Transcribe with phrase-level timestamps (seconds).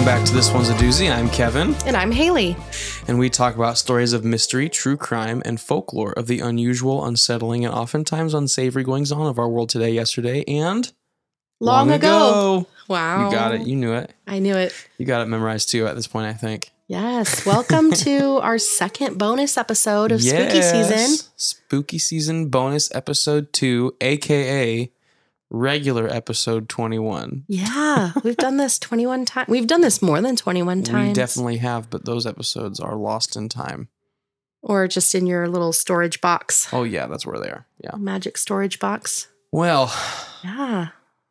[0.00, 1.14] Welcome back to This One's a Doozy.
[1.14, 2.56] I'm Kevin, And I'm Hailey.
[3.06, 7.66] and we talk about stories of mystery, true crime, and folklore of the unusual, unsettling,
[7.66, 10.90] and oftentimes unsavory goings on of our world today, yesterday, and
[11.60, 12.66] Long, ago.
[12.88, 13.26] Wow.
[13.26, 13.66] You got it.
[13.66, 14.14] You knew it.
[14.26, 14.72] I knew it.
[14.96, 16.70] You got it memorized too at this point, I think.
[16.88, 17.44] Yes.
[17.44, 21.28] Welcome to our second bonus episode of Spooky Season.
[21.36, 24.90] Spooky Season bonus episode two, aka
[25.50, 27.44] regular episode 21.
[27.48, 28.12] Yeah.
[28.22, 29.48] We've done this 21 times.
[29.48, 31.08] We've done this more than 21 times.
[31.08, 33.88] We definitely have, but those episodes are lost in time.
[34.62, 37.66] Or just in your little storage box, Oh, yeah, that's where they are.
[37.82, 37.96] Yeah.
[37.96, 39.28] magic storage box.
[39.52, 39.92] Well,
[40.44, 40.88] Yeah.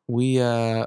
[0.07, 0.85] we, uh,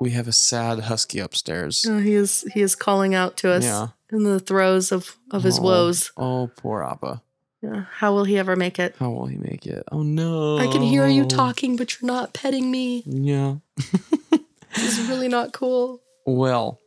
[0.00, 1.86] we have a sad husky upstairs.
[1.88, 3.88] Oh, he is he is calling out to us Yeah.
[4.10, 6.10] in the throes of, of his Oh, woes.
[6.16, 7.22] Oh, poor Appa.
[7.64, 7.84] Yeah.
[7.90, 8.94] How will he ever make it?
[8.98, 9.84] How will he make it?
[9.90, 10.58] Oh no.
[10.58, 13.02] I can hear you talking, but you're not petting me.
[13.06, 13.56] Yeah.
[14.76, 16.02] This is really not cool.
[16.26, 16.80] Well,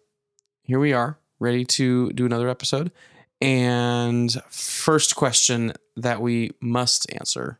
[0.63, 2.91] here we are, ready to do another episode.
[3.39, 7.59] And first question that we must answer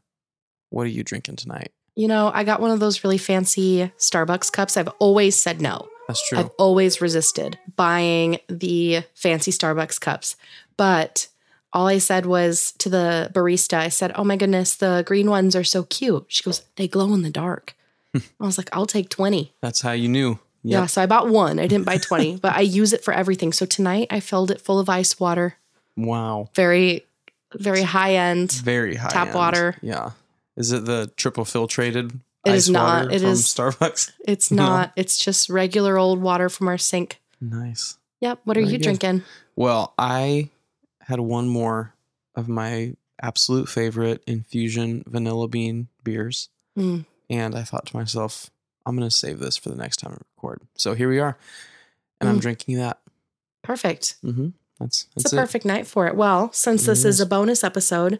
[0.69, 1.71] What are you drinking tonight?
[1.95, 4.75] You know, I got one of those really fancy Starbucks cups.
[4.75, 5.87] I've always said no.
[6.09, 6.39] That's true.
[6.39, 10.35] I've always resisted buying the fancy Starbucks cups.
[10.75, 11.29] But
[11.73, 15.55] all I said was to the barista, I said, Oh my goodness, the green ones
[15.55, 16.25] are so cute.
[16.27, 17.75] She goes, They glow in the dark.
[18.15, 19.53] I was like, I'll take 20.
[19.61, 20.39] That's how you knew.
[20.63, 20.85] Yeah.
[20.87, 21.59] So I bought one.
[21.59, 23.53] I didn't buy 20, but I use it for everything.
[23.53, 25.55] So tonight I filled it full of ice water.
[25.95, 26.49] Wow.
[26.55, 27.05] Very,
[27.53, 28.51] very high end.
[28.51, 29.09] Very high.
[29.09, 29.35] Tap end.
[29.35, 29.75] water.
[29.81, 30.11] Yeah.
[30.55, 32.15] Is it the triple filtrated?
[32.45, 33.05] It ice is not.
[33.05, 34.11] water It from is- Starbucks.
[34.27, 34.65] It's No.
[34.65, 37.19] not, it's just regular old water from our sink.
[37.39, 37.97] Nice.
[38.21, 38.39] Yep.
[38.45, 38.83] What are Very you good.
[38.83, 39.23] drinking?
[39.55, 40.49] Well, I
[41.07, 41.93] had one more
[42.35, 46.49] of my absolute favorite infusion vanilla bean beers.
[46.77, 47.05] Mm.
[47.29, 48.49] And I thought to myself,
[48.85, 50.61] I'm going to save this for the next time I record.
[50.75, 51.37] So here we are.
[52.21, 52.41] And I'm Mm.
[52.41, 52.99] drinking that.
[53.63, 54.15] Perfect.
[54.21, 55.39] hmm That's, It's a it.
[55.39, 56.15] perfect night for it.
[56.15, 57.19] Well, since this is.
[57.19, 58.19] a bonus episode,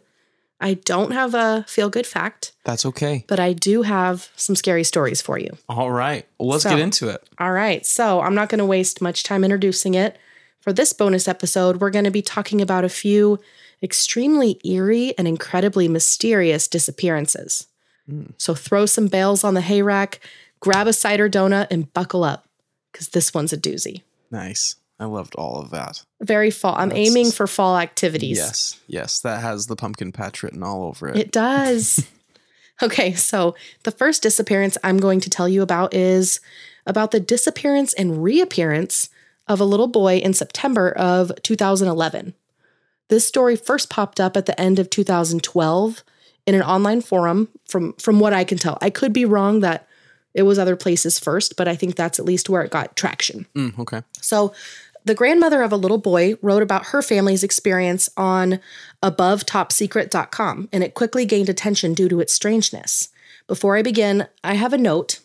[0.59, 3.23] I don't have a feel good fact, That's okay.
[3.27, 5.51] but I do have some scary stories for you.
[5.69, 6.25] All right.
[6.39, 7.21] Well, let's So- get into it.
[7.39, 7.85] All right.
[7.85, 10.17] So I'm not going to waste much time introducing it.
[10.67, 13.39] For this bonus episode, we're going to be talking about a few
[13.81, 17.67] extremely eerie and incredibly mysterious disappearances.
[18.11, 18.33] Mm.
[18.37, 20.19] So throw some bales on the hay rack,
[20.59, 22.49] grab a cider donut, and buckle up
[22.91, 24.01] because this one's a doozy.
[24.29, 24.75] Nice.
[24.99, 26.03] I loved all of that.
[26.21, 26.75] Very fall.
[26.75, 28.35] I'm That's- aiming for fall activities.
[28.35, 28.77] Yes.
[28.87, 29.21] Yes.
[29.21, 31.15] That has the pumpkin patch written all over it.
[31.15, 32.05] It does.
[32.83, 36.41] okay, so the first disappearance I'm going to tell you about is
[36.85, 39.09] about the disappearance and reappearance
[39.47, 42.33] of a little boy in September of 2011.
[43.09, 46.03] This story first popped up at the end of 2012
[46.45, 48.77] in an online forum from from what I can tell.
[48.81, 49.87] I could be wrong that
[50.33, 53.47] it was other places first, but I think that's at least where it got traction.
[53.55, 54.03] Mm, okay.
[54.21, 54.53] So,
[55.03, 58.59] the grandmother of a little boy wrote about her family's experience on
[59.01, 63.09] abovetopsecret.com, and it quickly gained attention due to its strangeness.
[63.47, 65.21] Before I begin, I have a note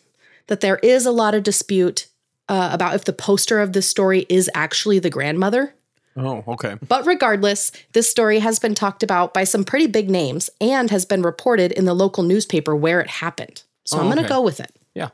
[0.47, 2.07] that there is a lot of dispute
[2.49, 5.73] uh, about if the poster of this story is actually the grandmother.
[6.15, 6.75] Oh, okay.
[6.87, 11.05] But regardless, this story has been talked about by some pretty big names and has
[11.05, 13.63] been reported in the local newspaper where it happened.
[13.85, 14.29] So Oh, I'm going to okay.
[14.29, 14.75] go with it.
[14.93, 15.09] Yeah.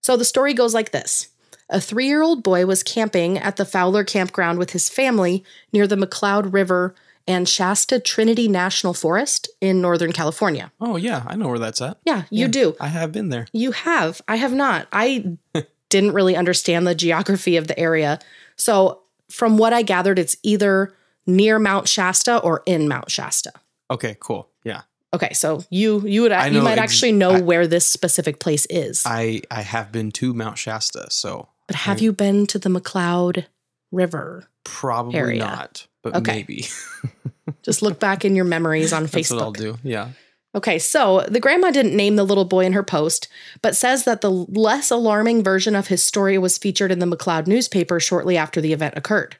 [0.00, 1.28] So the story goes like this
[1.70, 5.42] A three year old boy was camping at the Fowler campground with his family
[5.72, 6.94] near the McCloud River
[7.26, 10.70] and Shasta Trinity National Forest in Northern California.
[10.80, 11.24] Oh, yeah.
[11.26, 11.98] I know where that's at.
[12.06, 12.46] Yeah, you Yeah.
[12.46, 12.76] do.
[12.80, 13.48] I have been there.
[13.52, 14.22] You have.
[14.28, 14.86] I have not.
[14.92, 15.36] I
[15.90, 18.18] didn't really understand the geography of the area.
[18.56, 20.94] So, from what I gathered, it's either
[21.26, 23.52] near Mount Shasta or in Mount Shasta.
[23.90, 24.48] Okay, cool.
[24.64, 24.82] Yeah.
[25.14, 28.66] Okay, so you you would you might ex- actually know I- where this specific place
[28.70, 29.02] is.
[29.06, 32.68] I I have been to Mount Shasta, so but have I- you been to the
[32.68, 33.46] McCloud
[33.90, 34.48] River?
[34.64, 35.38] probably Area.
[35.38, 36.32] not, but Okay.
[36.32, 36.66] maybe.
[37.62, 39.78] Just look back in your memories on That's what I'll do.
[39.82, 40.10] Yeah.
[40.54, 43.28] Okay, so the grandma didn't name the little boy in her post,
[43.60, 47.46] but says that the less alarming version of his story was featured in the McCloud
[47.46, 49.36] newspaper shortly after the event occurred.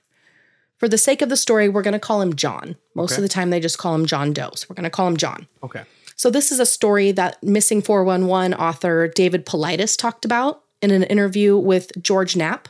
[0.76, 2.76] For the sake of the story, we're going to call him John.
[2.94, 3.18] Most Okay.
[3.20, 4.50] of the time, they just call him John Doe.
[4.54, 5.48] So we're going to call him John.
[5.62, 5.82] Okay.
[6.14, 11.04] So this is a story that Missing 411 author David Paulides talked about in an
[11.04, 12.68] interview with George Knapp.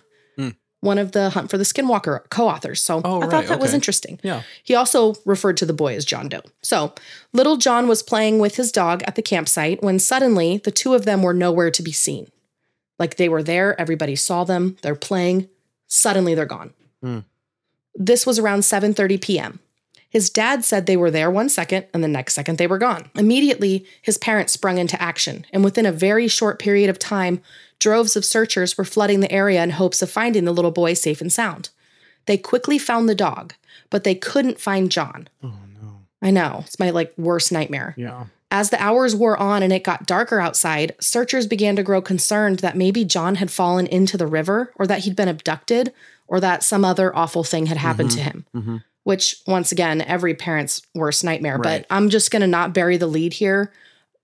[0.81, 2.83] One of the Hunt for the Skinwalker co-authors.
[2.83, 4.21] So Oh, I thought right, that was interesting.
[4.23, 4.43] Yeah.
[4.63, 6.43] He also referred to the boy as John Doe.
[6.63, 6.95] So
[7.33, 11.05] little John was playing with his dog at the campsite when suddenly the two of
[11.05, 12.29] them were nowhere to be seen.
[12.99, 15.49] Like they were there, everybody saw them, they're playing,
[15.87, 16.75] suddenly they're gone.
[17.03, 17.21] Hmm.
[17.95, 19.61] This was around 7:30 p.m.
[20.11, 23.11] His dad said they were there one second and the next second they were gone.
[23.15, 27.41] Immediately, his parents sprung into action, and within a very short period of time,
[27.79, 31.21] droves of searchers were flooding the area in hopes of finding the little boy safe
[31.21, 31.69] and sound.
[32.27, 33.55] They quickly found the dog,
[33.91, 35.29] but they couldn't find John.
[35.43, 36.01] Oh no.
[36.23, 37.95] I know, it's my like worst nightmare.
[37.97, 38.25] Yeah.
[38.51, 42.61] As the hours wore on and it got darker outside, searchers began to grow concerned
[42.61, 45.93] that maybe John had fallen into the river or that he'd been abducted
[46.27, 48.47] or that some other awful thing had happened to him.
[48.57, 48.83] Mhm.
[49.09, 51.57] Which, once again, every parent's worst nightmare.
[51.57, 51.81] Right.
[51.81, 53.73] But I'm just going to not bury the lead here.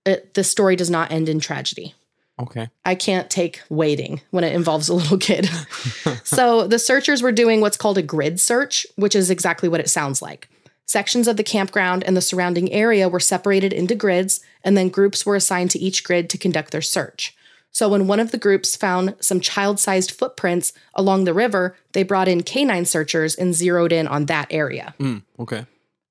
[0.05, 1.95] It, the story does not end in tragedy.
[2.39, 2.69] Okay.
[2.85, 5.49] I can't take waiting when it involves a little kid.
[6.23, 9.89] so the searchers were doing what's called a grid search, which is exactly what it
[9.89, 10.49] sounds like.
[10.85, 15.25] Sections of the campground and the surrounding area were separated into grids, and then groups
[15.25, 17.35] were assigned to each grid to conduct their search.
[17.75, 22.03] So when one of the groups found some child sized footprints along the river, they
[22.03, 24.95] brought in canine searchers and zeroed in on that area.
[24.97, 25.65] Mm, okay.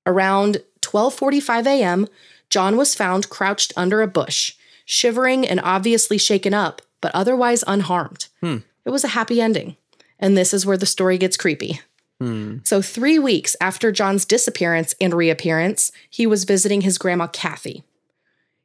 [0.05, 2.07] Around 12:45 a.m.,
[2.51, 4.53] John was found crouched under a bush,
[4.85, 8.27] shivering and obviously shaken up, but otherwise unharmed.
[8.41, 8.57] Hmm.
[8.85, 9.75] It was a happy ending.
[10.19, 11.81] And this is where the story gets creepy.
[12.21, 12.57] Hmm.
[12.63, 17.83] So, 3 weeks after John's disappearance and reappearance, he was visiting his grandma Kathy.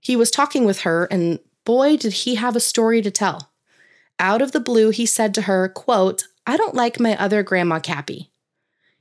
[0.00, 1.38] He was talking with her and
[1.70, 3.50] boy did he have a story to tell.
[4.18, 7.78] Out of the blue, he said to her, quote, "I don't like my other grandma
[7.78, 8.30] Cappy."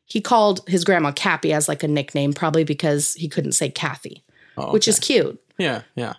[0.06, 4.24] He called his grandma Cappy as like a nickname, probably because he couldn't say Kathy,
[4.58, 5.40] Oh, which is cute.
[5.58, 6.14] yeah, yeah.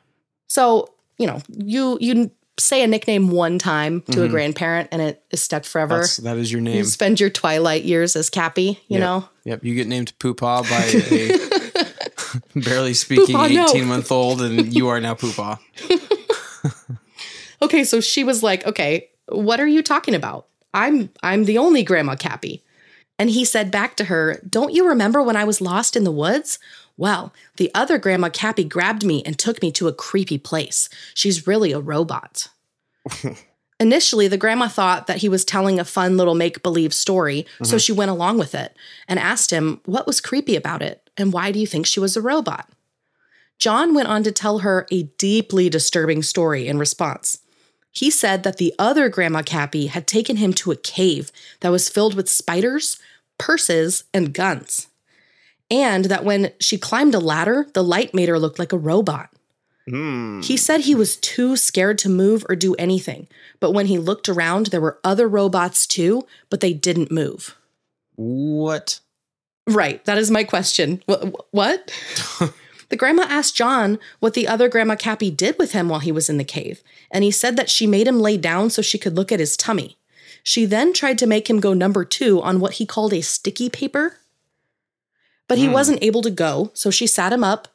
[0.48, 0.88] So,
[1.18, 4.30] you know, you you say a nickname one time to a Mhm.
[4.30, 6.00] grandparent and it is stuck forever.
[6.00, 6.76] That's that is your name.
[6.76, 9.00] you spend your twilight years as Cappy, you Yep.
[9.00, 9.28] know?
[9.44, 9.64] Yep.
[9.64, 10.84] You get named Poopaw by
[11.16, 13.64] a barely speaking Poopaw, no.
[13.66, 15.58] eighteen month old, and you are now Poopaw.
[17.62, 20.46] Okay, so she was like, "Okay, what are you talking about?
[20.72, 22.62] I'm I'm the only grandma Cappy."
[23.18, 26.12] And he said back to her, "Don't you remember when I was lost in the
[26.12, 26.58] woods?
[26.96, 30.88] Well, the other grandma Cappy grabbed me and took me to a creepy place.
[31.14, 32.48] She's really a robot."
[33.80, 37.76] Initially, the grandma thought that he was telling a fun little make believe story, so
[37.76, 37.78] mm-hmm.
[37.78, 38.76] she went along with it
[39.08, 42.14] and asked him what was creepy about it and why do you think she was
[42.14, 42.68] a robot?
[43.60, 47.38] John went on to tell her a deeply disturbing story in response.
[47.92, 51.30] He said that the other Grandma Cappy had taken him to a cave
[51.60, 52.98] that was filled with spiders,
[53.38, 54.88] purses, and guns.
[55.70, 59.28] And that when she climbed a ladder, the light made her look like a robot.
[59.88, 60.40] Hmm.
[60.40, 63.28] He said he was too scared to move or do anything,
[63.60, 67.56] but when he looked around, there were other robots too, but they didn't move.
[68.16, 69.00] What?
[69.66, 71.02] Right, that is my question.
[71.08, 71.90] Wh- What?
[72.90, 76.28] the grandma asked John what the other Grandma Cappy did with him while he was
[76.28, 79.16] in the cave, and he said that she made him lay down so she could
[79.16, 79.96] look at his tummy.
[80.42, 83.68] She then tried to make him go number two on what he called a sticky
[83.70, 84.16] paper.
[85.48, 85.72] But he Hmm.
[85.72, 87.68] wasn't able to go, so she sat him up,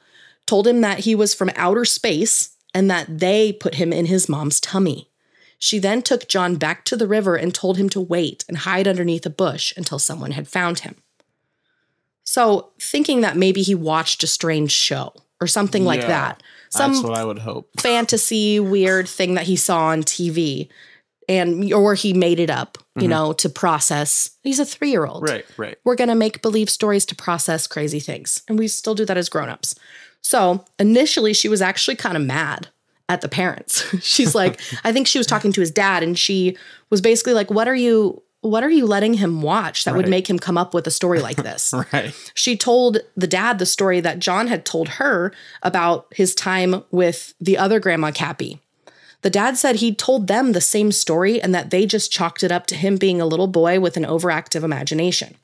[0.45, 4.27] told him that he was from outer space, and that they put him in his
[4.27, 5.09] mom's tummy.
[5.57, 8.88] She then took John back to the river and told him to wait and hide
[8.88, 10.95] underneath a bush until someone had found him.
[12.25, 16.77] So, thinking that maybe he watched a strange show or something like Yeah, that, That's
[17.00, 17.70] some what I would hope.
[17.79, 20.67] fantasy weird thing that he saw on TV
[21.29, 23.10] and or he made it up, you Mhm.
[23.10, 24.32] know, to process.
[24.44, 25.24] He's a 3-year-old.
[25.27, 25.77] Right, right.
[25.84, 28.41] We're going to make believe stories to process crazy things.
[28.48, 29.75] And we still do that as grown-ups.
[30.22, 32.70] So, initially she was actually kind of mad
[33.10, 33.84] at the parents.
[34.03, 36.58] She's like, I think she was talking to his dad and she
[36.89, 40.30] was basically like, "What are you what are you letting him watch that would make
[40.30, 42.14] him come up with a story like this?" Right.
[42.34, 45.34] she told the dad the story that John had told her
[45.64, 48.60] about his time with the other grandma Cappy.
[49.22, 52.52] The dad said he told them the same story and that they just chalked it
[52.52, 55.36] up to him being a little boy with an overactive imagination.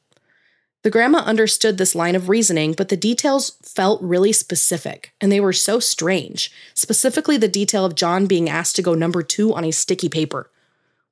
[0.83, 5.39] The grandma understood this line of reasoning, but the details felt really specific and they
[5.39, 6.51] were so strange.
[6.73, 10.49] Specifically, the detail of John being asked to go number two on a sticky paper.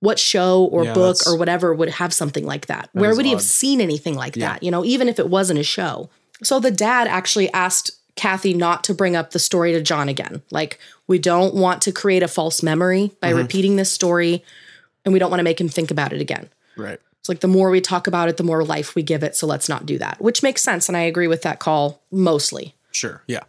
[0.02, 2.90] What show or Yeah, book or whatever would have something like that?
[2.94, 4.54] That Where would he have seen anything like Yeah.
[4.54, 4.64] that?
[4.64, 6.10] You know, even if it wasn't a show.
[6.42, 10.42] So the dad actually asked Kathy not to bring up the story to John again.
[10.52, 13.38] Like, we don't want to create a false memory by Mhm.
[13.38, 14.44] repeating this story,
[15.04, 16.50] and we don't want to make him think about it again.
[16.78, 17.00] Right.
[17.20, 19.36] It's like the more we talk about it, the more life we give it.
[19.36, 20.88] So let's not do that, which makes sense.
[20.88, 22.74] And I agree with that call mostly.
[22.92, 23.22] Sure.
[23.28, 23.44] Yeah.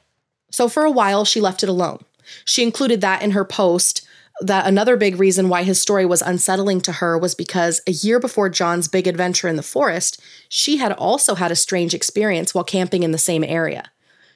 [0.50, 2.00] So for a while, she left it alone.
[2.44, 4.02] She included that in her post.
[4.42, 8.18] That another big reason why his story was unsettling to her was because a year
[8.18, 12.64] before John's big adventure in the forest, she had also had a strange experience while
[12.64, 13.90] camping in the same area.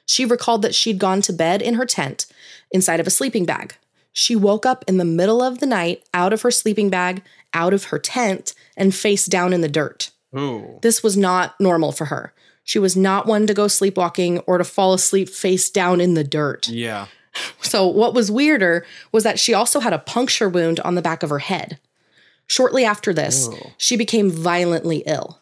[0.07, 2.27] She recalled that she'd gone to bed in her tent
[2.71, 3.77] inside of a sleeping bag.
[4.13, 7.73] She woke up in the middle of the night out of her sleeping bag, out
[7.73, 10.11] of her tent, and face down in the dirt.
[10.37, 10.79] Ooh.
[10.83, 12.33] This was not normal for her.
[12.63, 16.25] She was not one to go sleepwalking or to fall asleep face down in the
[16.25, 16.69] dirt.
[16.69, 17.07] Yeah.
[17.61, 21.23] So, what was weirder was that she also had a puncture wound on the back
[21.23, 21.79] of her head.
[22.47, 23.49] Shortly after this,
[23.79, 25.41] she became violently ill.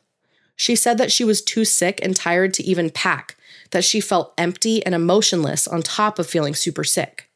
[0.56, 3.36] She said that she was too sick and tired to even pack,
[3.72, 7.28] that she felt empty and emotionless on top of feeling super sick.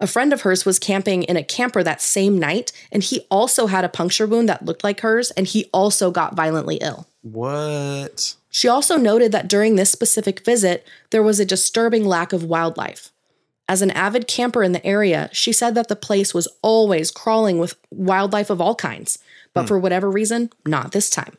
[0.00, 3.68] A friend of hers was camping in a camper that same night, and he also
[3.68, 7.06] had a puncture wound that looked like hers, and he also got violently ill.
[7.22, 8.34] What?
[8.50, 13.11] She also noted that during this specific visit, there was a disturbing lack of wildlife.
[13.72, 17.56] As an avid camper in the area, she said that the place was always crawling
[17.56, 19.18] with wildlife of all kinds,
[19.54, 19.68] but hmm.
[19.68, 21.38] for whatever reason, not this time.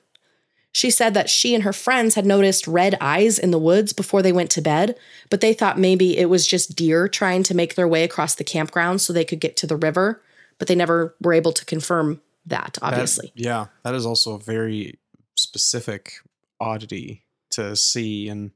[0.72, 4.24] She said that she and her friends had noticed red eyes in the woods before
[4.24, 4.98] they went to bed,
[5.30, 8.44] but they thought maybe it was just deer trying to make their way across the
[8.44, 10.20] campground so they could get to the river,
[10.58, 13.32] but they never were able to confirm that, That- obviously.
[13.36, 13.68] yeah.
[13.84, 14.98] That is also a very
[15.36, 16.14] specific
[16.60, 18.28] oddity to see.
[18.28, 18.50] And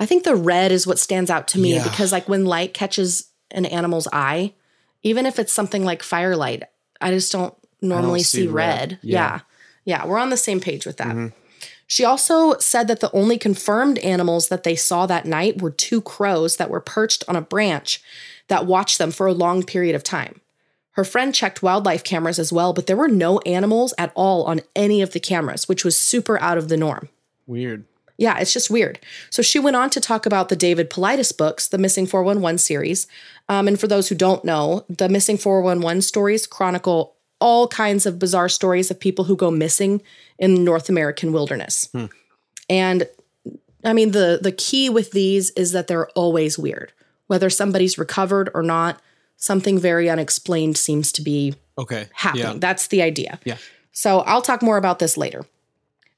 [0.00, 1.84] I think the red is what stands out to me Yeah.
[1.84, 4.52] because like when light catches an animal's eye,
[5.02, 6.64] even if it's something like firelight,
[7.00, 8.92] I just don't normally see see, red.
[8.92, 8.98] red.
[9.02, 9.18] Yeah.
[9.18, 9.40] yeah.
[9.86, 11.14] Yeah, we're on the same page with that.
[11.14, 11.32] Mhm.
[11.86, 16.00] She also said that the only confirmed animals that they saw that night were two
[16.00, 18.02] crows that were perched on a branch
[18.48, 20.40] that watched them for a long period of time.
[20.92, 24.62] Her friend checked wildlife cameras as well, but there were no animals at all on
[24.74, 27.10] any of the cameras, which was super out of the norm.
[27.46, 27.84] weird.
[28.16, 29.00] Yeah, it's just weird.
[29.30, 33.06] So she went on to talk about the David Paulides books, the Missing 411 series.
[33.48, 38.18] Um, and for those who don't know, the Missing 411 stories chronicle all kinds of
[38.18, 40.00] bizarre stories of people who go missing
[40.38, 41.88] in the North American wilderness.
[42.70, 43.08] And
[43.84, 46.92] I mean, the the key with these is that they're always weird.
[47.26, 49.00] Whether somebody's recovered or not,
[49.36, 52.06] something very unexplained seems to be Okay.
[52.14, 52.44] happening.
[52.44, 52.54] Yeah.
[52.58, 53.40] That's the idea.
[53.44, 53.56] Yeah.
[53.92, 55.44] So I'll talk more about this later.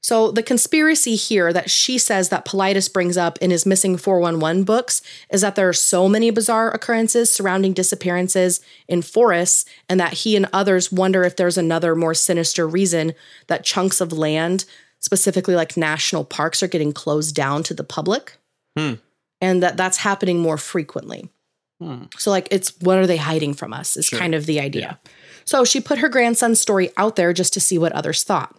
[0.07, 4.63] So the conspiracy here that she says that Paulides brings up in his missing 411
[4.63, 10.13] books is that there are so many bizarre occurrences surrounding disappearances in forests and that
[10.13, 13.15] he and others wonder if there's another more sinister reason
[13.47, 14.63] that chunks of land,
[15.01, 18.37] specifically like national parks are getting closed down to the public.
[18.77, 18.93] Hmm.
[19.41, 21.29] And that that's happening more frequently.
[21.81, 22.03] Hmm.
[22.17, 24.19] So like it's what are they hiding from us is Sure.
[24.19, 24.99] kind of the idea.
[25.43, 28.55] So she put her grandson's story out there just to see what others thought.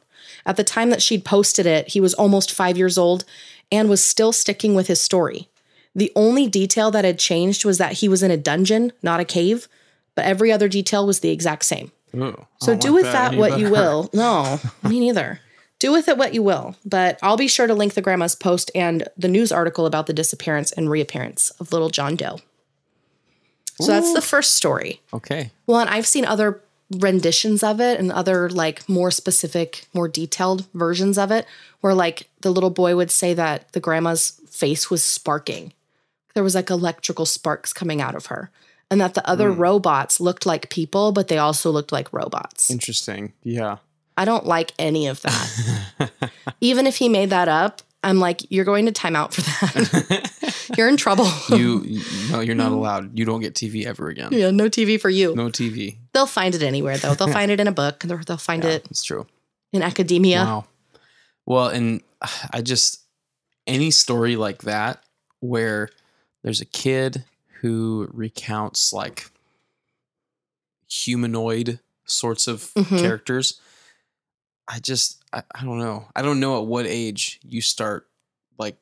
[0.49, 3.27] At the time that she'd posted it, he was almost five years old
[3.71, 5.51] and was still sticking with his story.
[5.95, 9.27] The only detail that had changed was that he was in a dungeon, not a
[9.27, 9.69] cave,
[10.15, 11.93] but every other detail was the exact same.
[12.17, 14.09] Ooh, So don't do with that, any what you will.
[14.15, 15.41] No, me neither.
[15.79, 16.77] Do with it what you will.
[16.83, 20.15] But I'll be sure to link the grandma's post and the news article about the
[20.15, 22.39] disappearance and reappearance of little John Doe.
[23.81, 25.03] So that's the first story.
[25.13, 25.53] Okay.
[25.67, 30.67] Well, and I've seen other renditions of it and other like more specific, more detailed
[30.73, 31.47] versions of it
[31.81, 35.73] where like the little boy would say that the grandma's face was sparking.
[36.35, 38.51] There was like electrical sparks coming out of her.
[38.91, 39.61] And that the other hmm.
[39.61, 42.71] robots looked like people, but they also looked like robots.
[42.71, 43.35] Interesting.
[43.43, 43.79] Yeah.
[44.17, 46.11] I don't like any of that.
[46.63, 50.71] Even if he made that up, I'm like, you're going to time out for that.
[50.79, 51.27] you're in trouble.
[51.51, 52.01] you,
[52.31, 53.19] no, you're not allowed.
[53.19, 54.29] You don't get TV ever again.
[54.33, 55.35] yeah, no TV for you.
[55.35, 55.97] No TV.
[56.13, 57.15] They'll find it anywhere, though.
[57.15, 58.01] They'll find it in a book.
[58.01, 59.27] They'll they'll find Yeah, it it's true.
[59.73, 60.45] in academia.
[60.45, 60.65] Wow.
[61.45, 62.03] Well, and
[62.53, 63.01] I just
[63.67, 65.03] any story like that
[65.41, 65.89] where
[66.45, 67.25] there's a kid
[67.61, 69.31] who recounts like
[70.89, 73.01] humanoid sorts of Mhm.
[73.01, 73.61] characters.
[74.67, 76.07] I just I, I don't know.
[76.17, 78.09] I don't know at what age you start
[78.59, 78.77] like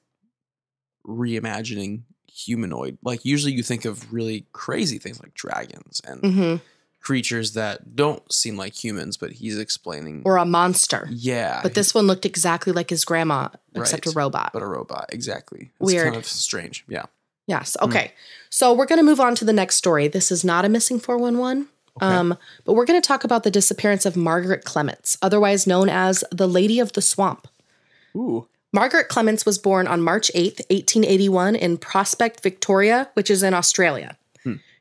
[1.06, 2.98] reimagining humanoid.
[3.02, 6.56] Like usually you think of really crazy things like dragons and hmm
[7.00, 11.06] creatures that don't seem like humans, but he's explaining Or a monster.
[11.12, 14.50] yeah, But this one looked exactly like his grandma, except a robot.
[14.52, 15.10] but a robot.
[15.12, 15.70] Exactly.
[15.80, 16.06] It's Weird.
[16.06, 16.84] kind of strange.
[16.88, 17.04] Yeah.
[17.46, 17.76] Yes.
[17.78, 17.84] Hmm.
[17.90, 18.12] Okay.
[18.50, 20.08] So we're going to move on to the next story.
[20.08, 21.68] This is not a missing 411.
[21.96, 22.06] Okay.
[22.06, 26.24] Um, but we're going to talk about the disappearance of Margaret Clements, otherwise known as
[26.30, 27.48] the Lady of the Swamp.
[28.14, 28.46] Ooh.
[28.72, 34.16] Margaret Clements was born on March 8th, 1881, in Prospect, Victoria, which is in Australia.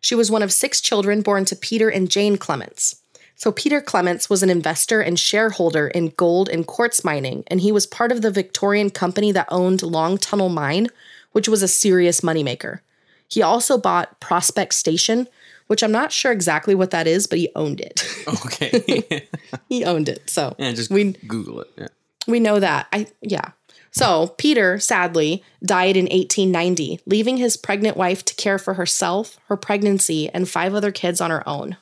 [0.05, 3.01] She was one of six children born to Peter and Jane Clements.
[3.35, 7.71] So, Peter Clements was an investor and shareholder in gold and quartz mining, and he
[7.71, 10.89] was part of the Victorian company that owned Long Tunnel Mine,
[11.31, 12.81] which was a serious moneymaker.
[13.27, 15.27] He also bought Prospect Station,
[15.67, 18.03] which I'm not sure exactly what that is, but he owned it.
[18.27, 19.27] Okay.
[19.69, 20.29] he owned it.
[20.29, 21.67] So, yeah, just We- Google it.
[21.77, 21.87] Yeah.
[22.27, 22.87] we know that.
[22.91, 23.51] I yeah.
[23.91, 29.55] So, Peter sadly died in 1890, leaving his pregnant wife to care for herself, her
[29.55, 31.77] pregnancy, and five other kids on her own.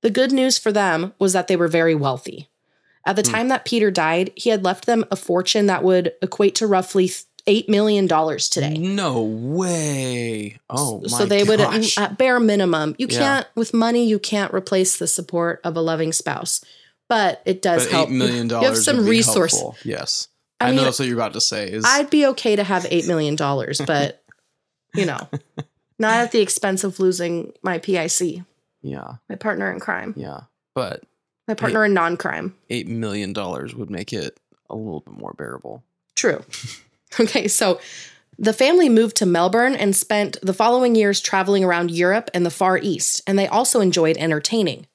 [0.00, 2.48] The good news for them was that they were very wealthy.
[3.06, 3.32] At the hmm.
[3.32, 7.10] time that Peter died, he had left them a fortune that would equate to roughly
[7.48, 8.74] eight million dollars today.
[8.74, 10.58] No way.
[10.70, 13.18] Oh my so they would at, bare minimum you Yeah.
[13.18, 16.64] can't with money you can't replace the support of a loving spouse
[17.08, 18.68] but it does but help eight million you dollars.
[18.68, 19.76] have some would be resource helpful.
[19.82, 20.28] Yes.
[20.60, 21.70] I I, mean, know that's what you're about to say.
[21.70, 24.22] Is i'd be okay to have eight million dollars but
[24.94, 25.28] you know
[25.98, 28.10] not at the expense of losing my pic
[28.82, 30.42] yeah, my partner in crime yeah.
[30.74, 31.02] But
[31.48, 34.38] my partner in non-crime eight million dollars would make it
[34.70, 35.82] a little bit more bearable.
[36.14, 36.44] True.
[37.20, 37.80] Okay, so
[38.38, 42.50] the family moved to Melbourne and spent the following years traveling around Europe and the
[42.50, 44.86] Far East, and they also enjoyed entertaining.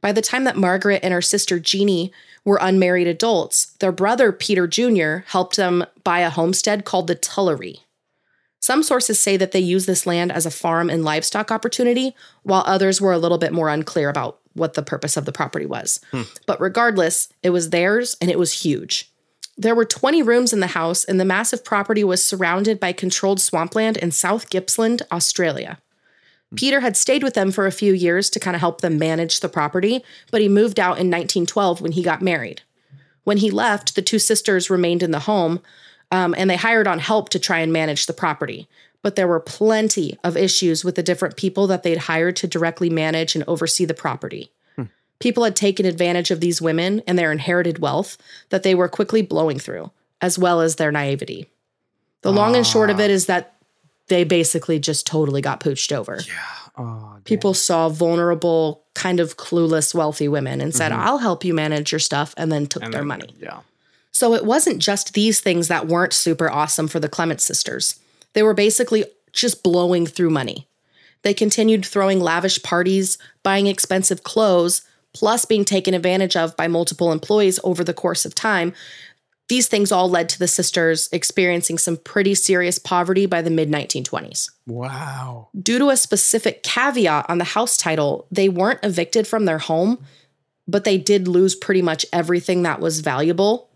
[0.00, 2.12] By the time that Margaret and her sister Jeannie
[2.44, 5.18] were unmarried adults, their brother Peter Jr.
[5.26, 7.80] helped them buy a homestead called the Tullaree.
[8.60, 12.14] Some sources say that they used this land as a farm and livestock opportunity,
[12.44, 15.66] while others were a little bit more unclear about what the purpose of the property
[15.66, 16.00] was.
[16.12, 16.22] Hmm.
[16.46, 19.11] But regardless, it was theirs and it was huge.
[19.62, 23.40] There were 20 rooms in the house, and the massive property was surrounded by controlled
[23.40, 25.78] swampland in South Gippsland, Australia.
[26.56, 29.38] Peter had stayed with them for a few years to kind of help them manage
[29.38, 30.02] the property,
[30.32, 32.62] but he moved out in 1912 when he got married.
[33.22, 35.60] When he left, the two sisters remained in the home,
[36.10, 38.68] um, and they hired on help to try and manage the property.
[39.00, 42.90] But there were plenty of issues with the different people that they'd hired to directly
[42.90, 44.50] manage and oversee the property.
[45.22, 49.22] People had taken advantage of these women and their inherited wealth that they were quickly
[49.22, 51.48] blowing through, as well as their naivety.
[52.22, 53.14] The long and short of it ah.
[53.14, 53.54] is that
[54.08, 56.18] they basically just totally got pooched over.
[56.76, 61.02] Oh, People saw vulnerable, kind of clueless, wealthy women and said, mm-hmm.
[61.02, 63.32] I'll help you manage your stuff, and then took and their then- money.
[63.38, 63.60] Yeah.
[64.10, 68.00] So it wasn't just these things that weren't super awesome for the Clement sisters.
[68.32, 70.66] They were basically just blowing through money.
[71.22, 74.82] They continued throwing lavish parties, buying expensive clothes,
[75.14, 78.72] plus being taken advantage of by multiple employees over the course of time.
[79.48, 83.70] These things all led to the sisters experiencing some pretty serious poverty by the mid
[83.70, 84.50] 1920s.
[84.66, 85.48] Wow.
[85.60, 90.02] Due to a specific caveat on the house title, they weren't evicted from their home,
[90.66, 93.68] but they did lose pretty much everything that was valuable.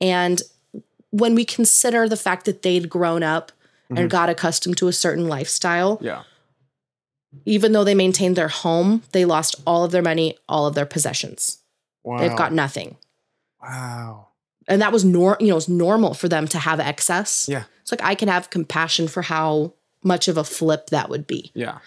[0.00, 0.40] And
[1.10, 3.52] when we consider the fact that they'd grown up
[3.90, 4.08] and mm-hmm.
[4.08, 6.22] got accustomed to a certain lifestyle, Yeah.
[7.44, 10.86] Even though they maintained their home, they lost all of their money, all of their
[10.86, 11.58] possessions.
[12.04, 12.18] Wow.
[12.18, 12.96] They've got nothing.
[13.62, 14.28] Wow.
[14.68, 17.46] And that was nor you know, it's normal for them to have excess.
[17.48, 17.64] Yeah.
[17.82, 21.50] It's like I can have compassion for how much of a flip that would be.
[21.54, 21.78] Yeah.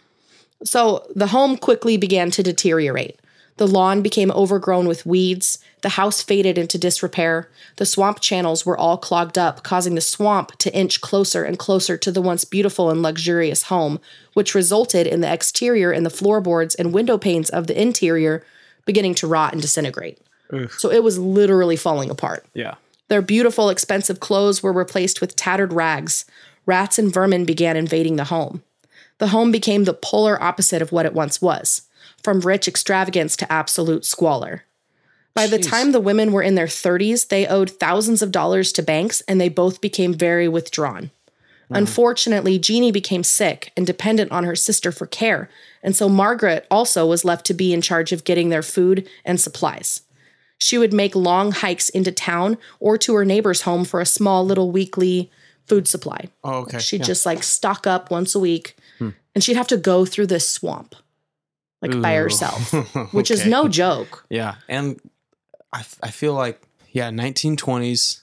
[0.64, 3.20] So the home quickly began to deteriorate.
[3.58, 5.60] The lawn became overgrown with weeds.
[5.82, 7.50] The house faded into disrepair.
[7.78, 11.98] The swamp channels were all clogged up, causing the swamp to inch closer and closer
[11.98, 14.02] to the once beautiful and luxurious home,
[14.34, 18.44] which resulted in the exterior and the floorboards and window panes of the interior
[18.86, 20.20] beginning to rot and disintegrate.
[20.52, 20.70] Ugh.
[20.78, 22.46] So it was literally falling apart.
[22.54, 22.76] Yeah.
[23.08, 26.26] Their beautiful, expensive clothes were replaced with tattered rags.
[26.66, 28.64] Rats and vermin began invading the home.
[29.20, 31.84] The home became the polar opposite of what it once was
[32.26, 34.64] from rich extravagance to absolute squalor.
[35.36, 38.82] By the time the women were in their 30s, they owed thousands of dollars to
[38.82, 41.12] banks and they both became very withdrawn.
[41.70, 45.50] Unfortunately, Jeannie became sick and dependent on her sister for care,
[45.82, 49.40] and so Margaret also was left to be in charge of getting their food and
[49.42, 50.02] supplies.
[50.58, 54.46] She would make long hikes into town or to her neighbor's home for a small
[54.46, 55.32] little weekly
[55.68, 56.30] food supply.
[56.44, 56.80] Oh, okay.
[56.80, 57.08] She'd yeah.
[57.08, 59.10] just like stock up once a week hmm.
[59.34, 60.96] and she'd have to go through this swamp
[61.82, 62.72] like by herself,
[63.14, 64.26] which is no joke.
[64.30, 65.00] Yeah, and
[65.74, 66.62] I I feel like
[66.92, 68.22] yeah, 1920s.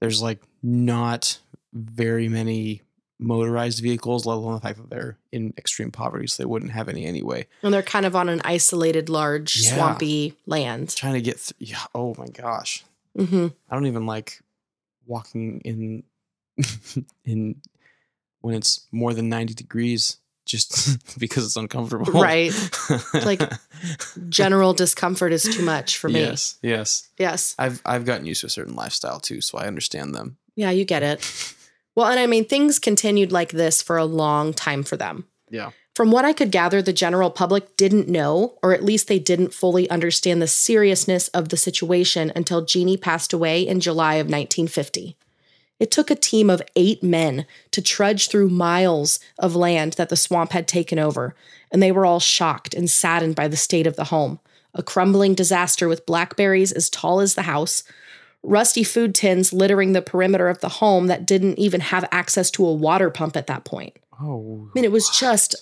[0.00, 1.38] There's like not
[1.74, 2.82] very many
[3.18, 6.88] motorized vehicles, let alone the fact that they're in extreme poverty, so they wouldn't have
[6.88, 7.46] any anyway.
[7.62, 9.74] And they're kind of on an isolated, large, Yeah.
[9.74, 10.96] swampy land.
[10.96, 11.84] Trying to get th- yeah.
[11.94, 12.82] Oh my gosh,
[13.14, 14.40] hmm I don't even like
[15.06, 16.02] walking in
[17.26, 17.56] in
[18.40, 20.16] when it's more than 90 degrees,
[20.50, 22.12] just because it's uncomfortable.
[22.12, 22.52] Right.
[23.14, 23.42] like-
[24.28, 26.20] General discomfort is too much for me.
[26.20, 27.08] yes, yes.
[27.18, 27.54] Yes.
[27.58, 30.36] I've I've gotten used to a certain lifestyle too, so I understand them.
[30.56, 31.54] Yeah, you get it.
[31.94, 35.26] Well, and I mean, things continued like this for a long time for them.
[35.50, 35.70] Yeah.
[35.94, 39.52] From what I could gather, the general public didn't know, or at least they didn't
[39.52, 45.16] fully understand the seriousness of the situation until Jeannie passed away in July of 1950.
[45.80, 50.16] It took a team of eight men to trudge through miles of land that the
[50.16, 51.34] swamp had taken over,
[51.72, 54.38] and they were all shocked and saddened by the state of the home.
[54.74, 57.82] A crumbling disaster with blackberries as tall as the house,
[58.42, 62.66] rusty food tins littering the perimeter of the home that didn't even have access to
[62.66, 63.96] a water pump at that point.
[64.22, 64.68] Oh.
[64.70, 65.56] I mean, it was just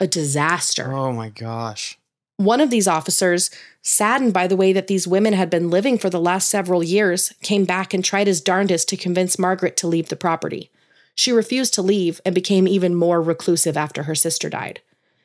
[0.00, 0.92] a disaster.
[0.92, 1.98] Oh my gosh.
[2.36, 3.50] One of these officers,
[3.82, 7.32] saddened by the way that these women had been living for the last several years,
[7.42, 10.70] came back and tried his darndest to convince Margaret to leave the property.
[11.14, 14.80] She refused to leave and became even more reclusive after her sister died.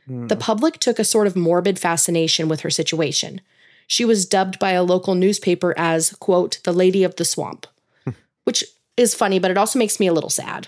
[0.07, 0.39] The hmm.
[0.39, 3.41] public took a sort of morbid fascination with her situation.
[3.87, 7.67] She was dubbed by a local newspaper as, quote, the lady of the swamp,
[8.05, 8.11] hmm.
[8.45, 8.63] which
[8.95, 10.67] is funny, but it also makes me a little sad.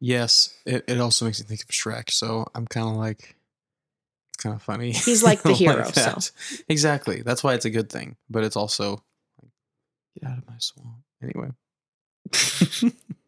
[0.00, 2.10] Yes, it, it also makes me think of Shrek.
[2.10, 3.34] So I'm kind of like,
[4.36, 4.92] it's kind of funny.
[4.92, 5.92] He's like the hero, so.
[5.92, 6.30] that.
[6.68, 7.22] exactly.
[7.22, 8.16] That's why it's a good thing.
[8.28, 9.02] But it's also
[9.42, 9.50] like,
[10.20, 10.98] get out of my swamp.
[11.22, 11.48] Anyway,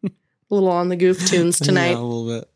[0.03, 0.11] A
[0.51, 1.91] little on the goof tunes tonight.
[1.91, 2.47] Yeah, a little bit.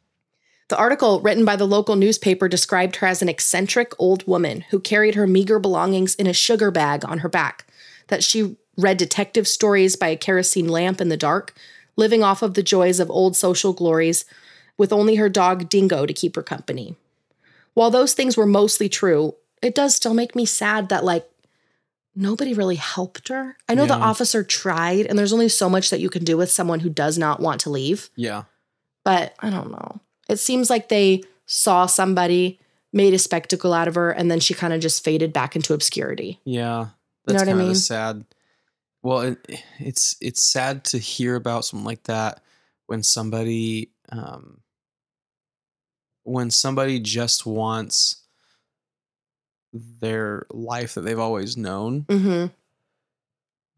[0.70, 4.80] The article written by the local newspaper described her as an eccentric old woman who
[4.80, 7.66] carried her meager belongings in a sugar bag on her back,
[8.10, 11.56] that she read detective stories by a kerosene lamp in the dark,
[11.96, 14.26] living off of the joys of old social glories,
[14.78, 16.98] with only her dog Dingo to keep her company.
[17.74, 21.28] While those things were mostly true, it does still make me sad that, like,
[22.16, 23.58] nobody really helped her.
[23.68, 26.52] I know the officer tried, and there's only so much that you can do with
[26.52, 28.44] someone who does not want to leave Yeah.
[29.04, 30.00] but I don't know.
[30.30, 32.60] It seems like they saw somebody,
[32.94, 35.74] made a spectacle out of her, and then she kind of just faded back into
[35.74, 36.40] obscurity.
[36.46, 36.88] Yeah.
[37.28, 37.76] You know what I kind of mean?
[37.76, 38.26] sad.
[39.02, 42.42] Well, it, it's it's sad to hear about something like that
[42.86, 44.60] when somebody um
[46.24, 48.22] when somebody just wants
[49.74, 52.04] their life that they've always known.
[52.04, 52.46] Mm-hmm.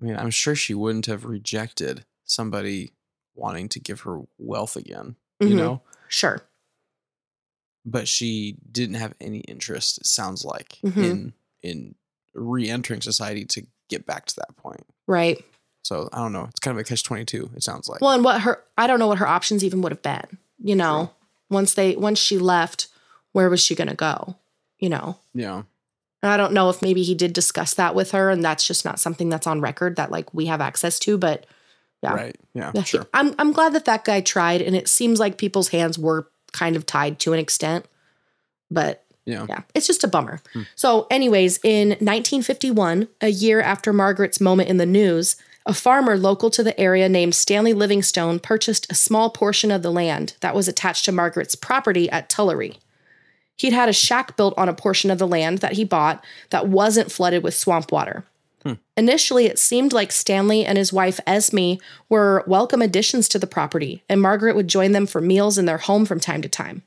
[0.01, 2.93] I mean, I'm sure she wouldn't have rejected somebody
[3.33, 5.55] wanting to give her wealth again, you Mhm.
[5.57, 5.81] know?
[6.09, 6.41] Sure.
[7.85, 10.97] But she didn't have any interest, it sounds like, Mhm.
[11.03, 11.95] in in
[12.35, 14.85] re-entering society to get back to that point.
[15.07, 15.43] Right.
[15.81, 16.43] So I don't know.
[16.45, 17.49] It's kind of a catch twenty two.
[17.55, 18.01] It sounds like.
[18.01, 20.37] Well, and what her I don't know what her options even would have been.
[20.59, 21.11] You know,
[21.49, 22.87] once they once she left,
[23.31, 24.35] where was she going to go?
[24.79, 25.17] You know.
[25.33, 25.63] yeah.
[26.23, 28.83] And I don't know if maybe he did discuss that with her, and that's just
[28.83, 31.17] not something that's on record that like we have access to.
[31.19, 31.45] But
[32.01, 32.13] yeah.
[32.13, 32.35] Right.
[32.53, 32.71] Yeah.
[32.73, 33.07] Yeah, Sure.
[33.13, 36.75] I'm I'm glad that that guy tried, and it seems like people's hands were kind
[36.75, 37.85] of tied to an extent,
[38.71, 39.45] but Yeah.
[39.49, 40.41] yeah, it's just a bummer.
[40.53, 40.61] Hmm.
[40.75, 46.49] So, anyways, in 1951, a year after Margaret's moment in the news, a farmer local
[46.51, 50.67] to the area named Stanley Livingstone purchased a small portion of the land that was
[50.67, 52.77] attached to Margaret's property at Tullaree.
[53.57, 56.67] He'd had a shack built on a portion of the land that he bought that
[56.67, 58.25] wasn't flooded with swamp water.
[58.63, 58.73] Hmm.
[58.97, 61.73] Initially, it seemed like Stanley and his wife Esme
[62.09, 65.77] were welcome additions to the property, and Margaret would join them for meals in their
[65.77, 66.83] home from time to time.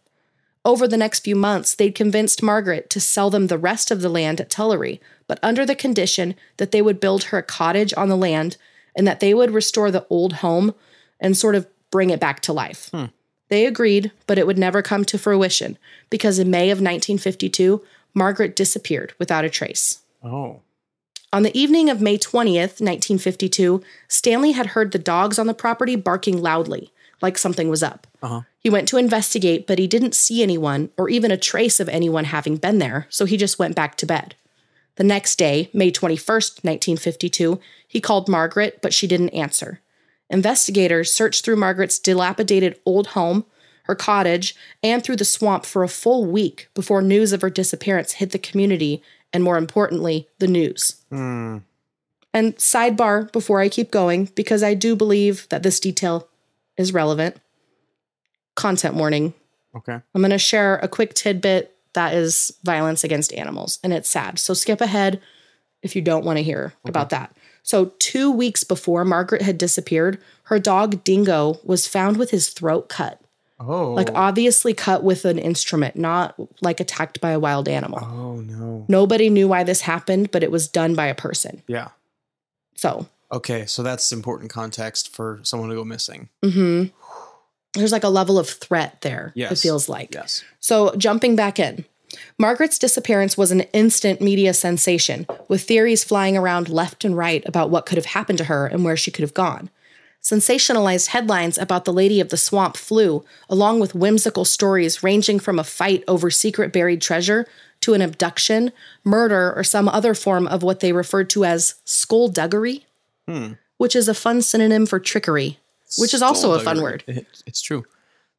[0.64, 4.08] Over the next few months, they'd convinced Margaret to sell them the rest of the
[4.08, 8.08] land at Tullaree, but under the condition that they would build her a cottage on
[8.08, 8.56] the land
[8.98, 10.74] and that they would restore the old home
[11.20, 12.90] and sort of bring it back to life.
[13.48, 15.78] They agreed, but it would never come to fruition
[16.10, 17.82] because in May of 1952,
[18.12, 20.00] Margaret disappeared without a trace.
[20.22, 20.60] Oh.
[21.32, 25.94] On the evening of May 20th, 1952, Stanley had heard the dogs on the property
[25.94, 28.06] barking loudly, like something was up.
[28.22, 28.42] Uh-huh.
[28.58, 32.24] He went to investigate, but he didn't see anyone or even a trace of anyone
[32.24, 34.34] having been there, so he just went back to bed.
[34.98, 39.80] The next day, May 21st, 1952, he called Margaret, but she didn't answer.
[40.28, 43.46] Investigators searched through Margaret's dilapidated old home,
[43.84, 48.14] her cottage, and through the swamp for a full week before news of her disappearance
[48.14, 49.00] hit the community
[49.32, 50.96] and, more importantly, the news.
[51.10, 51.58] Hmm.
[52.34, 56.28] And sidebar before I keep going, because I do believe that this detail
[56.76, 57.36] is relevant.
[58.56, 59.32] Content warning.
[59.76, 60.00] Okay.
[60.12, 64.38] I'm going to share a quick tidbit that is violence against animals, and it's sad.
[64.38, 65.20] So skip ahead
[65.82, 67.36] if you don't want to hear about that.
[67.64, 72.88] So, two weeks before Margaret had disappeared, her dog Dingo was found with his throat
[72.88, 73.20] cut,
[73.60, 73.92] Oh.
[73.92, 77.98] like obviously cut with an instrument, not like attacked by a wild animal.
[78.00, 78.84] Oh no.
[78.88, 81.62] Nobody knew why this happened, but it was done by a person.
[81.66, 81.88] Yeah.
[82.76, 83.66] So, Okay.
[83.66, 86.28] So that's important context for someone to go missing.
[86.42, 86.84] hmm
[87.78, 89.52] There's like a level of threat there, yes.
[89.52, 90.14] it feels like.
[90.14, 90.44] Yes.
[90.60, 91.84] So, jumping back in,
[92.38, 97.70] Margaret's disappearance was an instant media sensation, with theories flying around left and right about
[97.70, 99.70] what could have happened to her and where she could have gone.
[100.22, 105.58] Sensationalized headlines about the Lady of the Swamp flew, along with whimsical stories ranging from
[105.58, 107.46] a fight over secret buried treasure
[107.80, 108.72] to an abduction,
[109.04, 112.84] murder, or some other form of what they referred to as skullduggery,
[113.28, 113.52] Hmm.
[113.76, 115.58] which is a fun synonym for trickery,
[115.96, 117.04] which is also a fun word.
[117.46, 117.84] It's true.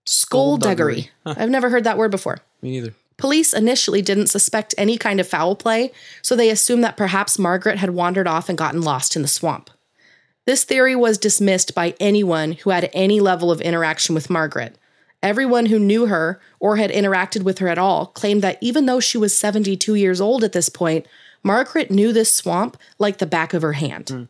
[0.06, 1.10] Skullduggery.
[1.26, 2.40] I've never heard that word before.
[2.62, 2.94] Me neither.
[3.18, 7.78] Police initially didn't suspect any kind of foul play, so they assumed that perhaps Margaret
[7.78, 9.70] had wandered off and gotten lost in the swamp.
[10.46, 14.78] This theory was dismissed by anyone who had any level of interaction with Margaret,
[15.22, 19.02] Everyone who knew her or had interacted with her at all claimed that even though
[19.02, 21.06] she was 72 years old at this point,
[21.44, 24.10] Margaret knew this swamp like the back of her hand.
[24.10, 24.24] Hmm.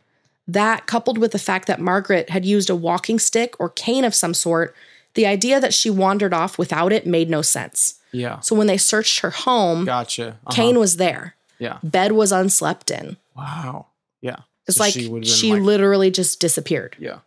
[0.53, 4.15] That, coupled with the fact that Margaret had used a walking stick or cane of
[4.15, 4.75] some sort,
[5.13, 7.99] the idea that she wandered off without it made no sense.
[8.11, 8.39] Yeah.
[8.39, 10.29] So when they searched her home, Gotcha.
[10.47, 10.51] Uh-huh.
[10.55, 11.35] cane was there.
[11.59, 11.77] Yeah.
[11.83, 13.17] Bed was unslept in.
[13.35, 13.87] Wow.
[14.21, 14.37] Yeah.
[14.67, 16.95] It's So like she she, like- literally just disappeared.
[16.99, 17.19] Yeah.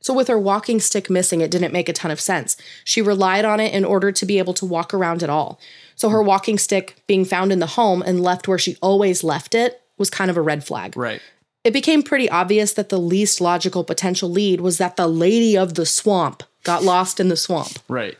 [0.00, 2.56] So with her walking stick missing, it didn't make a ton of sense.
[2.84, 5.58] She relied on it in order to be able to walk around at all.
[5.96, 9.54] So her walking stick being found in the home and left where she always left
[9.54, 10.96] it was kind of a red flag.
[10.96, 11.20] Right.
[11.66, 15.74] It became pretty obvious that the least logical potential lead was that the lady of
[15.74, 17.80] the swamp got lost in the swamp.
[17.88, 18.16] Right.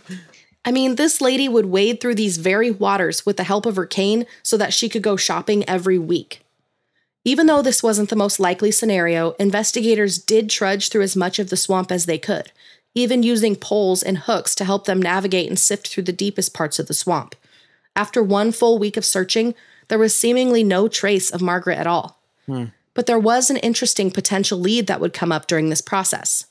[0.64, 3.84] I mean, this lady would wade through these very waters with the help of her
[3.84, 6.40] cane so that she could go shopping every week.
[7.26, 11.50] Even though this wasn't the most likely scenario, investigators did trudge through as much of
[11.50, 12.52] the swamp as they could,
[12.94, 16.78] even using poles and hooks to help them navigate and sift through the deepest parts
[16.78, 17.34] of the swamp.
[17.94, 19.54] After one full week of searching,
[19.88, 22.18] there was seemingly no trace of Margaret at all.
[22.46, 22.64] Hmm.
[22.98, 26.46] But there was an interesting potential lead that would come up during this process.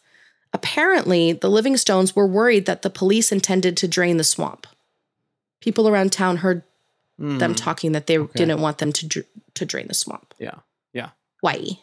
[0.54, 4.66] Apparently, the Livingstones were worried that the police intended to drain the swamp.
[5.60, 6.64] People around town heard
[7.18, 7.56] them hmm.
[7.56, 10.34] talking that they didn't want them to dr- to drain the swamp.
[10.40, 10.60] Yeah.
[10.94, 11.10] Yeah.
[11.42, 11.80] Why?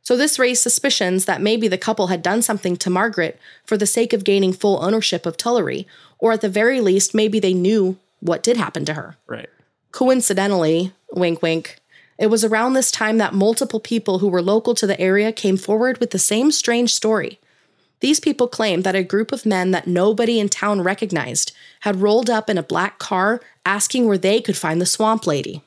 [0.00, 3.84] So this raised suspicions that maybe the couple had done something to Margaret for the
[3.84, 5.84] sake of gaining full ownership of Tullaree,
[6.18, 9.16] or at the very least, maybe they knew what did happen to her.
[9.26, 9.50] Right.
[9.92, 11.78] Coincidentally, wink wink,
[12.18, 15.56] it was around this time that multiple people who were local to the area came
[15.56, 17.38] forward with the same strange story.
[18.00, 22.30] These people claimed that a group of men that nobody in town recognized had rolled
[22.30, 25.62] up in a black car asking where they could find the swamp lady.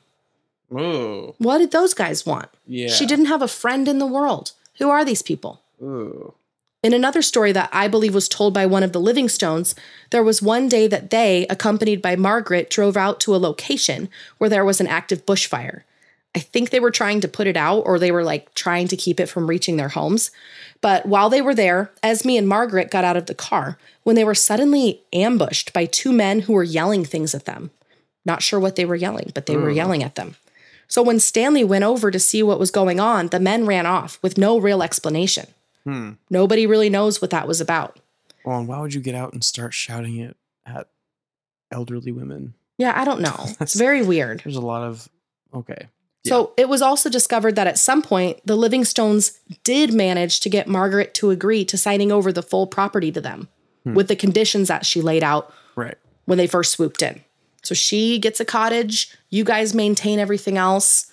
[0.72, 1.34] Ooh.
[1.38, 2.48] What did those guys want?
[2.66, 2.88] Yeah.
[2.88, 4.52] She didn't have a friend in the world.
[4.78, 5.62] Who are these people?
[5.82, 6.34] Ooh.
[6.82, 9.74] In another story that I believe was told by one of the Livingstones,
[10.10, 14.50] there was one day that they, accompanied by Margaret, drove out to a location where
[14.50, 15.82] there was an active bushfire.
[16.34, 18.96] I think they were trying to put it out or they were like trying to
[18.96, 20.30] keep it from reaching their homes.
[20.80, 24.24] But while they were there, Esme and Margaret got out of the car when they
[24.24, 27.70] were suddenly ambushed by two men who were yelling things at them.
[28.24, 29.76] Not sure what they were yelling, but they were hmm.
[29.76, 30.36] yelling at them.
[30.88, 34.18] So when Stanley went over to see what was going on, the men ran off
[34.22, 35.46] with no real explanation.
[35.84, 36.12] Hmm.
[36.30, 37.98] Nobody really knows what that was about.
[38.44, 40.88] Well, and why would you get out and start shouting it at
[41.70, 42.54] elderly women?
[42.78, 43.46] Yeah, I don't know.
[43.60, 44.42] It's very weird.
[44.44, 45.08] There's a lot of
[45.54, 45.88] okay.
[46.24, 50.68] So it was also discovered that at some point, the Livingstones did manage to get
[50.68, 53.48] Margaret to agree to signing over the full property to them
[53.84, 53.94] hmm.
[53.94, 55.96] with the conditions that she laid out Right.
[56.26, 57.22] when they first swooped in.
[57.62, 61.10] So she gets a cottage, you guys maintain everything else,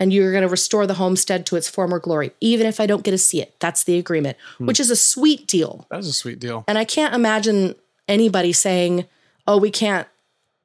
[0.00, 3.02] and you're going to restore the homestead to its former glory, even if I don't
[3.02, 3.54] get to see it.
[3.58, 4.66] That's the agreement, hmm.
[4.66, 5.86] which is a sweet deal.
[5.90, 6.64] That's a sweet deal.
[6.68, 7.74] And I can't imagine
[8.06, 9.06] anybody saying,
[9.46, 10.06] oh, we can't,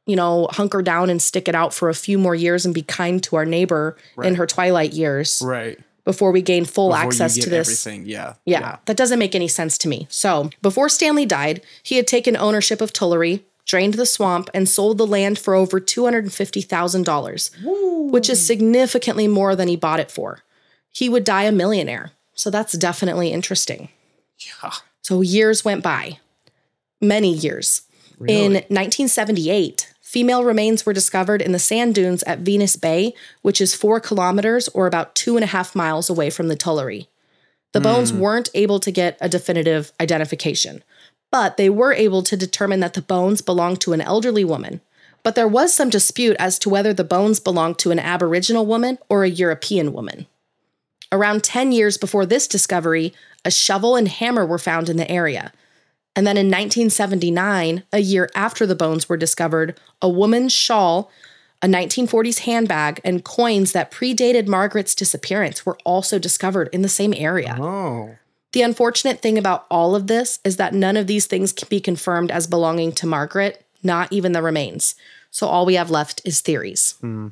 [0.06, 2.82] you know, hunker down and stick it out for a few more years and be
[2.82, 5.80] kind to our neighbor in her twilight years Right.
[6.04, 7.86] before we gain full Before access to this.
[7.86, 8.08] Everything.
[8.08, 8.34] Yeah.
[8.46, 10.08] Yeah, that doesn't make any sense to me.
[10.10, 14.98] So, before Stanley died, he had taken ownership of Tullaree, drained the swamp, and sold
[14.98, 20.40] the land for over $250,000, which is significantly more than he bought it for.
[20.92, 22.12] He would die a millionaire.
[22.36, 23.90] So, that's definitely interesting.
[24.40, 24.72] Yeah.
[25.02, 26.20] So, years went by,
[27.00, 27.84] many years.
[28.26, 33.74] In 1978, female remains were discovered in the sand dunes at Venus Bay, which is
[33.74, 37.08] four kilometers or about two and a half miles away from the Tullaree.
[37.72, 38.20] The bones hmm.
[38.20, 40.84] weren't able to get a definitive identification,
[41.32, 44.82] but they were able to determine that the bones belonged to an elderly woman.
[45.24, 49.00] But there was some dispute as to whether the bones belonged to an Aboriginal woman
[49.10, 50.28] or a European woman.
[51.12, 55.52] Around 10 years before this discovery, a shovel and hammer were found in the area.
[56.16, 61.10] And then in 1979, a year after the bones were discovered, a woman's shawl,
[61.62, 67.14] a 1940s handbag, and coins that predated Margaret's disappearance were also discovered in the same
[67.16, 67.58] area.
[67.60, 68.16] Oh.
[68.52, 71.80] The unfortunate thing about all of this is that none of these things can be
[71.80, 74.94] confirmed as belonging to Margaret, not even the remains.
[75.32, 76.96] So all we have left is theories.
[77.02, 77.30] Hmm.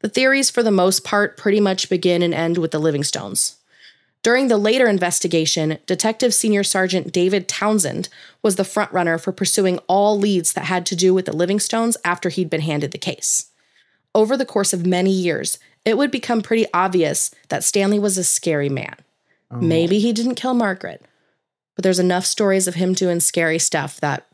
[0.00, 3.56] The theories, for the most part, pretty much begin and end with the Livingstones.
[4.22, 8.08] During the later investigation, Detective Senior Sergeant David Townsend
[8.42, 12.28] was the frontrunner for pursuing all leads that had to do with the Livingstones after
[12.28, 13.50] he'd been handed the case.
[14.14, 18.24] Over the course of many years, it would become pretty obvious that Stanley was a
[18.24, 18.96] scary man.
[19.50, 19.56] Oh.
[19.56, 21.02] Maybe he didn't kill Margaret,
[21.74, 24.26] but there's enough stories of him doing scary stuff that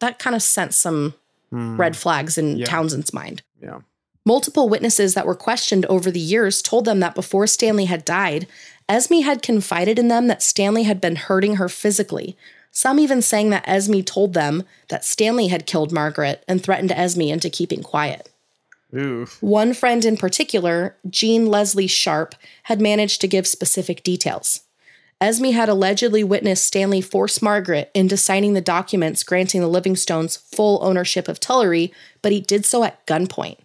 [0.00, 1.14] that kind of sent some
[1.50, 1.76] hmm.
[1.76, 2.66] red flags in Yeah.
[2.66, 3.42] Townsend's mind.
[3.60, 3.80] Yeah.
[4.26, 8.46] Multiple witnesses that were questioned over the years told them that before Stanley had died,
[8.88, 12.36] Esme had confided in them that Stanley had been hurting her physically,
[12.76, 17.22] Some even saying that Esme told them that Stanley had killed Margaret and threatened Esme
[17.22, 18.28] into keeping quiet.
[18.92, 19.26] Ooh.
[19.40, 24.62] One friend in particular, Jean Leslie Sharp, had managed to give specific details.
[25.20, 30.80] Esme had allegedly witnessed Stanley force Margaret into signing the documents granting the Livingstones full
[30.82, 31.92] ownership of Tullaree,
[32.22, 33.58] but he did so at gunpoint.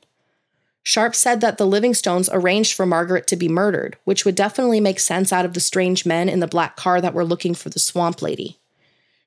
[0.89, 4.99] Sharp said that the Livingstones arranged for Margaret to be murdered, which would definitely make
[4.99, 7.77] sense out of the strange men in the black car that were looking for the
[7.77, 8.57] swamp lady.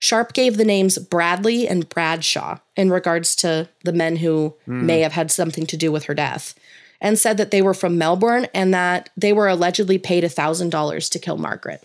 [0.00, 4.86] Sharp gave the names Bradley and Bradshaw in regards to the men who hmm.
[4.86, 6.56] may have had something to do with her death,
[7.00, 11.18] and said that they were from Melbourne and that they were allegedly paid $1,000 to
[11.20, 11.84] kill Margaret.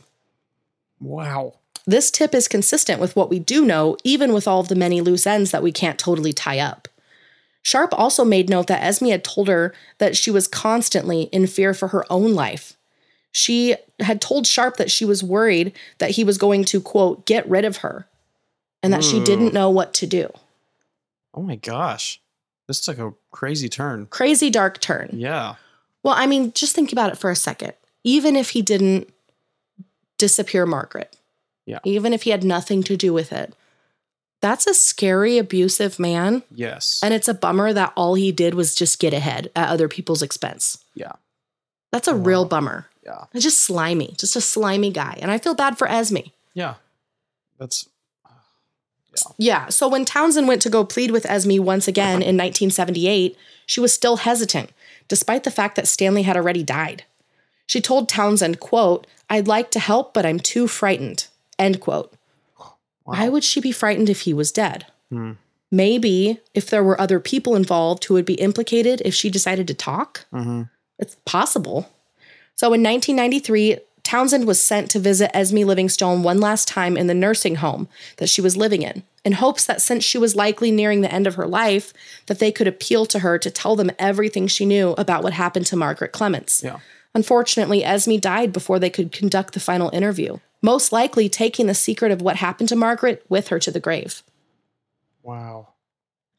[0.99, 1.53] Wow.
[1.85, 5.01] This tip is consistent with what we do know, even with all of the many
[5.01, 6.87] loose ends that we can't totally tie up.
[7.67, 11.73] Sharp also made note that Esme had told her that she was constantly in fear
[11.73, 12.77] for her own life.
[13.33, 17.45] She had told Sharp that she was worried that he was going to, quote, get
[17.49, 18.07] rid of her,
[18.81, 19.25] and that she Hmm.
[19.25, 20.31] didn't know what to do.
[21.33, 22.21] Oh my gosh.
[22.69, 24.05] This took a crazy turn.
[24.05, 25.09] Crazy dark turn.
[25.11, 25.55] Yeah.
[26.03, 27.73] Well, I mean, just think about it for a second.
[28.05, 29.09] Even if he didn't
[30.17, 31.17] disappear Margaret,
[31.65, 31.79] Yeah.
[31.83, 33.53] even if he had nothing to do with it,
[34.41, 36.43] that's a scary, abusive man.
[36.51, 36.99] Yes.
[37.03, 40.21] And it's a bummer that all he did was just get ahead at other people's
[40.21, 40.83] expense.
[40.93, 41.13] yeah.
[41.91, 42.23] That's a Wow.
[42.23, 42.87] real bummer.
[43.03, 43.25] Yeah.
[43.33, 45.17] It's just slimy, just a slimy guy.
[45.21, 46.17] And I feel bad for Esme.
[46.53, 46.75] Yeah.
[47.57, 47.87] That's
[49.37, 49.69] Yeah.
[49.69, 52.29] So when Townsend went to go plead with Esme once again uh-huh.
[52.29, 54.71] in 1978, she was still hesitant,
[55.07, 57.05] despite the fact that Stanley had already died.
[57.65, 61.27] She told Townsend, quote, I'd like to help, but I'm too frightened.
[61.57, 62.13] End quote.
[63.07, 64.85] Why would she be frightened if he was dead?
[65.09, 65.33] Hmm.
[65.71, 69.73] Maybe if there were other people involved who would be implicated if she decided to
[69.73, 70.25] talk.
[70.31, 70.63] hmm
[70.99, 71.89] It's possible.
[72.55, 77.13] So in 1993, Townsend was sent to visit Esme Livingstone one last time in the
[77.13, 81.01] nursing home that she was living in, in hopes that since she was likely nearing
[81.01, 81.93] the end of her life,
[82.27, 85.65] that they could appeal to her to tell them everything she knew about what happened
[85.67, 86.63] to Margaret Clements.
[86.63, 86.79] Yeah.
[87.13, 92.11] Unfortunately, Esme died before they could conduct the final interview, most likely taking the secret
[92.11, 94.23] of what happened to Margaret with her to the grave.
[95.23, 95.69] Wow.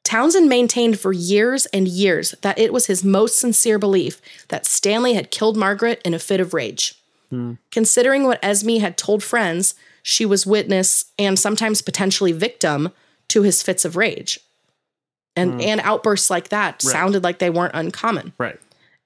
[0.05, 5.13] Townsend maintained for years and years that it was his most sincere belief that Stanley
[5.15, 6.95] had killed Margaret in a fit of rage.
[7.29, 7.55] Hmm.
[7.71, 12.91] Considering what Esme had told friends, she was witness and sometimes potentially victim
[13.29, 14.41] to his fits of rage.
[15.37, 15.61] And, hmm.
[15.61, 16.93] and outbursts like that Right.
[16.93, 18.33] sounded like they weren't uncommon.
[18.39, 18.59] Right.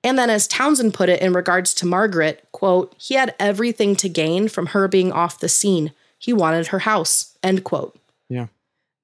[0.04, 4.08] And then, as Townsend put it in regards to Margaret, quote, he had everything to
[4.08, 5.92] gain from her being off the scene.
[6.18, 7.96] He wanted her house, end quote.
[8.28, 8.46] Yeah.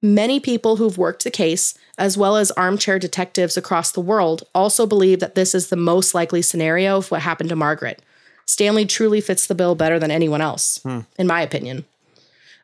[0.01, 4.85] Many people who've worked the case, as well as armchair detectives across the world, also
[4.85, 8.01] believe that this is the most likely scenario of what happened to Margaret.
[8.45, 11.01] Stanley truly fits the bill better than anyone else, hmm.
[11.17, 11.85] in my opinion.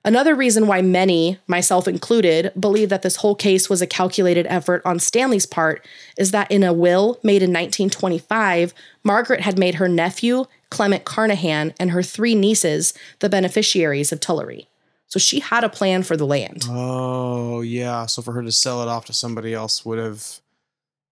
[0.06, 4.82] Another reason why many, myself included, believe that this whole case was a calculated effort
[4.86, 5.86] on Stanley's part
[6.18, 11.74] is that in a will made in 1925, Margaret had made her nephew, Clement Carnahan,
[11.80, 14.68] and her three nieces the beneficiaries of Tullaree.
[15.08, 16.66] So she had a plan for the land.
[16.70, 18.06] Oh yeah.
[18.06, 20.40] So for her to sell it off to somebody else would have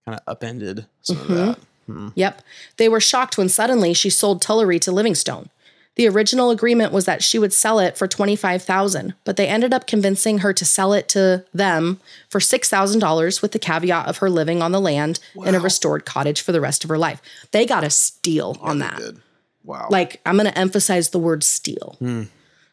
[0.04, 1.32] kind of upended some Mm-hmm.
[1.32, 1.58] of that.
[1.86, 2.08] Hmm.
[2.14, 2.42] Yep.
[2.78, 5.50] They were shocked when suddenly she sold Tullaree to Livingstone.
[5.96, 9.86] The original agreement was that she would sell it for 25,000, but they ended up
[9.86, 14.60] convincing her to sell it to them for $6,000 with the caveat of her living
[14.60, 17.22] on the land in a restored cottage for the rest of her life.
[17.52, 18.96] They got a steal on that.
[18.98, 19.20] did.
[19.62, 19.86] Wow.
[19.88, 21.96] Like, I'm going to emphasize the word steal.
[22.00, 22.24] Hmm.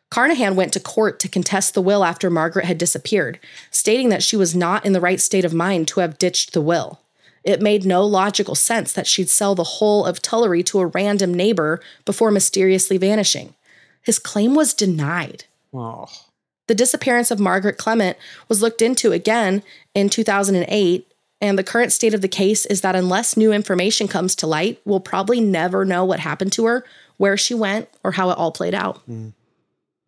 [0.10, 4.36] Carnahan went to court to contest the will after Margaret had disappeared, stating that she
[4.36, 7.00] was not in the right state of mind to have ditched the will.
[7.44, 11.34] It made no logical sense that she'd sell the whole of Tullaree to a random
[11.34, 13.56] neighbor before mysteriously vanishing.
[14.02, 15.46] His claim was denied.
[15.74, 16.08] oh.
[16.68, 19.62] The disappearance of Margaret Clement was looked into again
[19.94, 21.08] in 2008,
[21.42, 24.80] and the current state of the case is that unless new information comes to light,
[24.86, 26.86] we'll probably never know what happened to her,
[27.18, 29.00] where she went, or how it all played out.
[29.00, 29.30] Hmm.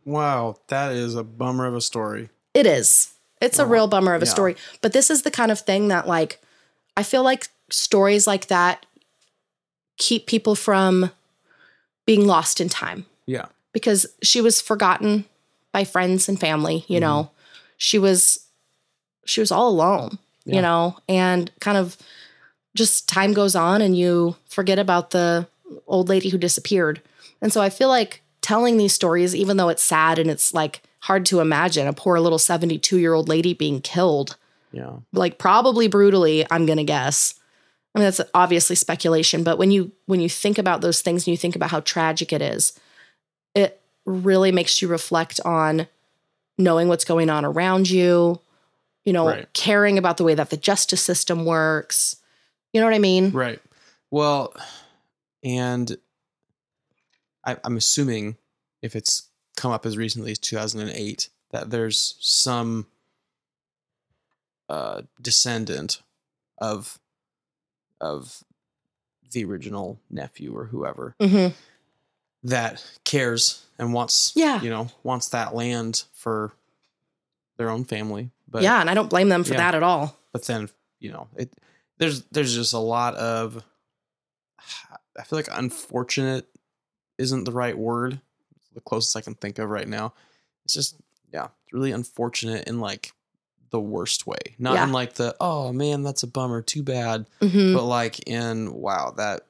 [0.05, 0.55] Wow.
[0.67, 2.29] That is a bummer of a story.
[2.53, 3.13] It is.
[3.41, 4.31] It's a real bummer of a yeah.
[4.31, 4.55] story.
[4.81, 6.39] But this is the kind of thing that, like,
[6.95, 8.85] I feel like stories like that
[9.97, 11.11] keep people from
[12.05, 13.45] being lost in time Yeah.
[13.71, 15.25] because she was forgotten
[15.71, 17.01] by friends and family, you mm-hmm.
[17.01, 17.31] know.
[17.77, 18.39] She was
[19.25, 20.55] she was all alone, Yeah.
[20.55, 21.97] you know, and kind of
[22.75, 25.47] just time goes on and you forget about the
[25.87, 27.01] old lady who disappeared.
[27.41, 30.81] And so I feel like telling these stories even though it's sad and it's like
[31.01, 34.37] hard to imagine a poor little 72-year-old lady being killed,
[34.73, 34.97] Yeah.
[35.13, 37.35] like probably brutally, I'm going to guess.
[37.95, 41.31] I mean that's obviously speculation, but when you when you think about those things and
[41.31, 42.73] you think about how tragic it is,
[43.53, 45.87] it really makes you reflect on
[46.57, 48.39] knowing what's going on around you,
[49.05, 49.53] you know, Right.
[49.53, 52.15] caring about the way that the justice system works.
[52.73, 53.31] You know what I mean?
[53.31, 53.61] Right.
[54.09, 54.55] Well,
[55.43, 55.95] and
[57.45, 58.37] I, I'm assuming
[58.81, 62.87] if it's come up as recently as 2008 that there's some
[64.73, 66.01] uh, descendant
[66.57, 66.99] of
[68.01, 68.43] of
[69.31, 71.47] the original nephew or whoever hmm
[72.43, 74.61] that cares and wants Yeah.
[74.61, 76.51] you know wants that land for
[77.57, 79.57] their own family but yeah, and I don't blame them for Yeah.
[79.63, 80.15] that at all.
[80.31, 80.69] but then
[80.99, 81.51] you know it
[81.99, 83.63] there's there's just a lot of
[85.19, 86.47] i feel like unfortunate
[87.17, 88.19] isn't the right word
[88.55, 90.13] it's the closest i can think of right now
[90.65, 90.95] it's just
[91.31, 93.11] yeah it's really unfortunate in like
[93.73, 94.83] the worst way not Yeah.
[94.85, 99.11] in like the oh man that's a bummer too bad hmm but like in wow
[99.17, 99.47] that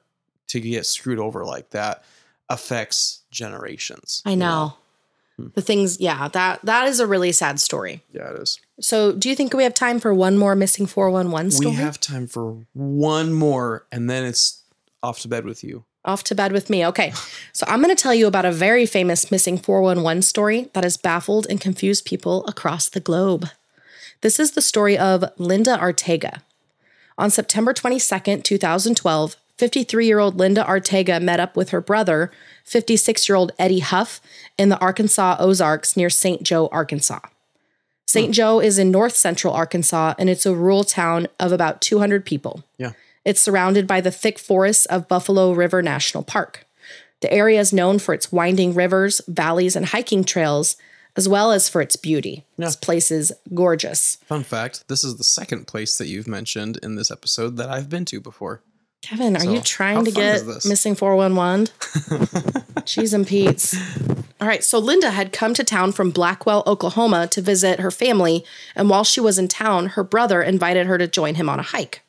[0.48, 2.02] to get screwed over like that
[2.48, 4.74] affects generations I you know.
[5.36, 5.48] Hmm.
[5.54, 8.02] The things, yeah, that that is a really sad story.
[8.12, 11.50] yeah it is So, do you think we have time for one more missing 411
[11.50, 11.70] story?
[11.70, 14.62] we have time for one more and then it's
[15.02, 16.86] off to bed with you Off to bed with me.
[16.86, 17.12] Okay.
[17.52, 20.96] So, I'm going to tell you about a very famous missing 411 story that has
[20.96, 23.48] baffled and confused people across the globe.
[24.24, 26.40] This is the story of Linda Arteaga.
[27.18, 32.32] On September 22, 2012, 53 year old Linda Arteaga met up with her brother,
[32.64, 34.22] 56 year old Eddie Huff,
[34.56, 36.42] in the Arkansas Ozarks near St.
[36.42, 37.20] Joe, Arkansas.
[38.06, 38.28] St.
[38.28, 38.32] Hmm.
[38.32, 42.64] Joe is in north central Arkansas and it's a rural town of about 200 people.
[42.78, 42.92] Yeah.
[43.26, 46.64] It's surrounded by the thick forests of Buffalo River National Park.
[47.20, 50.78] The area is known for its winding rivers, valleys, and hiking trails,
[51.16, 52.44] as well as for its beauty.
[52.56, 52.66] Yeah.
[52.66, 54.16] This place is gorgeous.
[54.26, 57.88] Fun fact this is the second place that you've mentioned in this episode that I've
[57.88, 58.62] been to before.
[59.02, 61.68] Kevin, are So, you trying to get missing 411?
[62.86, 63.76] Cheese and Pete's.
[64.40, 68.44] All right, so Linda had come to town from Blackwell, Oklahoma to visit her family,
[68.74, 71.62] and while she was in town, her brother invited her to join him on a
[71.62, 72.00] hike.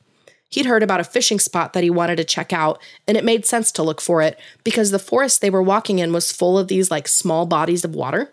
[0.49, 3.45] He'd heard about a fishing spot that he wanted to check out, and it made
[3.45, 6.69] sense to look for it because the forest they were walking in was full of
[6.69, 8.31] these like small bodies of water.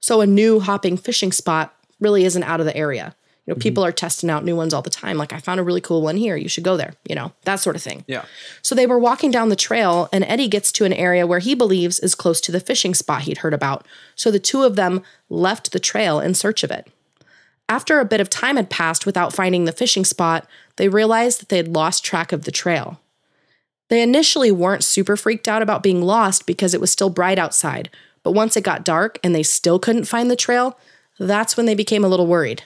[0.00, 3.14] So a new hopping fishing spot really isn't out of the area.
[3.46, 3.62] You know, mm-hmm.
[3.62, 5.16] people are testing out new ones all the time.
[5.16, 6.36] Like, I found a really cool one here.
[6.36, 8.04] You should go there, you know, that sort of thing.
[8.06, 8.24] Yeah.
[8.62, 11.54] So they were walking down the trail, and Eddie gets to an area where he
[11.54, 13.86] believes is close to the fishing spot he'd heard about.
[14.14, 16.86] So the two of them left the trail in search of it.
[17.68, 20.46] After a bit of time had passed without finding the fishing spot,
[20.76, 23.00] they realized that they had lost track of the trail.
[23.88, 27.90] They initially weren't super freaked out about being lost because it was still bright outside,
[28.22, 30.78] but once it got dark and they still couldn't find the trail,
[31.18, 32.62] that's when they became a little worried.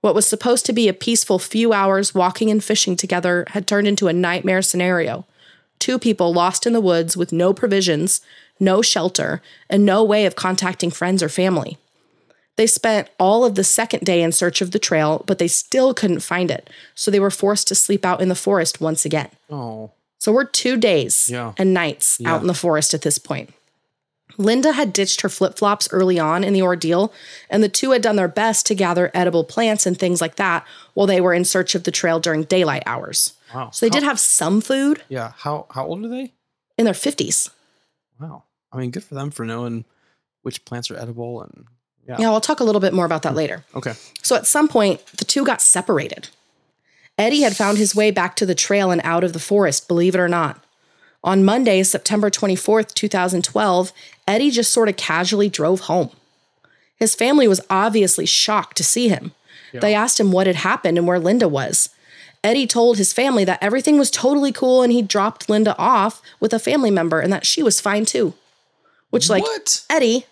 [0.00, 3.86] What was supposed to be a peaceful few hours walking and fishing together had turned
[3.86, 5.26] into a nightmare scenario.
[5.78, 8.20] Two people lost in the woods with no provisions,
[8.58, 9.40] no shelter,
[9.70, 11.78] and no way of contacting friends or family.
[12.56, 15.94] They spent all of the second day in search of the trail, but they still
[15.94, 19.28] couldn't find it, so they were forced to sleep out in the forest once again.
[19.50, 19.90] Oh.
[20.18, 21.52] So we're two days Yeah.
[21.58, 22.34] and nights Yeah.
[22.34, 23.52] out in the forest at this point.
[24.38, 27.12] Linda had ditched her flip flops early on in the ordeal,
[27.50, 30.66] and the two had done their best to gather edible plants and things like that
[30.94, 33.34] while they were in search of the trail during daylight hours.
[33.54, 33.70] Wow.
[33.70, 35.32] So they did have some food Yeah.
[35.36, 36.32] How how old are they?
[36.78, 37.50] in their 50s.
[38.18, 38.44] Wow.
[38.72, 39.84] I mean, good for them for knowing
[40.40, 41.66] which plants are edible and
[42.08, 42.16] yeah.
[42.18, 43.64] Yeah, I'll talk a little bit more about that later.
[43.74, 43.92] Okay.
[44.22, 46.28] So at some point, the two got separated.
[47.18, 50.14] Eddie had found his way back to the trail and out of the forest, believe
[50.14, 50.64] it or not.
[51.24, 53.92] On Monday, September 24th, 2012,
[54.26, 56.10] Eddie just sort of casually drove home.
[56.96, 59.32] His family was obviously shocked to see him.
[59.72, 61.88] They asked him what had happened and where Linda was.
[62.44, 66.52] Eddie told his family that everything was totally cool and he dropped Linda off with
[66.52, 68.34] a family member and that she was fine too.
[69.10, 69.82] Which, like, what?
[69.88, 70.26] Eddie,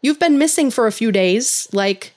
[0.00, 1.68] you've been missing for a few days.
[1.72, 2.12] Like,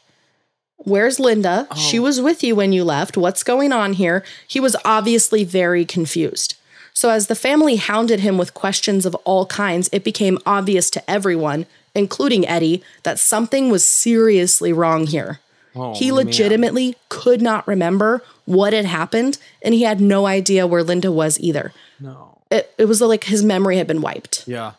[0.78, 1.68] where's Linda?
[1.76, 2.04] She Oh.
[2.04, 3.18] was with you when you left.
[3.18, 4.24] What's going on here?
[4.48, 6.56] He was obviously very confused.
[7.02, 11.10] So, as the family hounded him with questions of all kinds, it became obvious to
[11.10, 15.40] everyone, including Eddie, that something was seriously wrong here.
[15.74, 16.18] Oh, he man.
[16.18, 21.40] legitimately could not remember what had happened, and he had no idea where Linda was
[21.40, 21.74] either.
[22.00, 22.38] No.
[22.52, 24.48] It, it was like his memory had been wiped.
[24.48, 24.74] Yeah.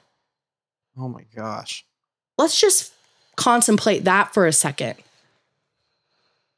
[0.96, 1.84] Oh my gosh.
[2.38, 2.92] let's just
[3.34, 4.94] contemplate that for a second.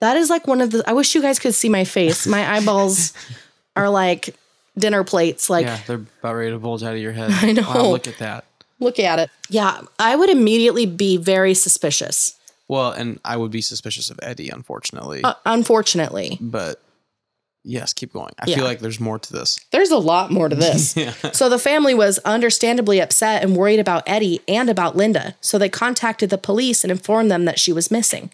[0.02, 2.26] That is like one of the I wish you guys could see my face.
[2.26, 3.14] My eyeballs
[3.76, 4.36] are like
[4.78, 5.48] dinner plates.
[5.50, 7.30] Like yeah, they're about ready to bulge out of your head.
[7.34, 7.62] I know.
[7.62, 8.44] Wow, look at that.
[8.80, 9.30] look at it.
[9.48, 12.38] Yeah, I would immediately be very suspicious.
[12.68, 15.22] Well, and I would be suspicious of Eddie, unfortunately.
[15.22, 16.38] Uh, unfortunately.
[16.40, 16.80] but
[17.66, 18.32] Yes, keep going.
[18.38, 18.56] I Yeah.
[18.56, 19.58] feel like there's more to this.
[19.70, 20.94] There's a lot more to this.
[20.98, 21.12] yeah.
[21.32, 25.70] So the family was understandably upset and worried about Eddie and about Linda, so they
[25.70, 28.32] contacted the police and informed them that she was missing.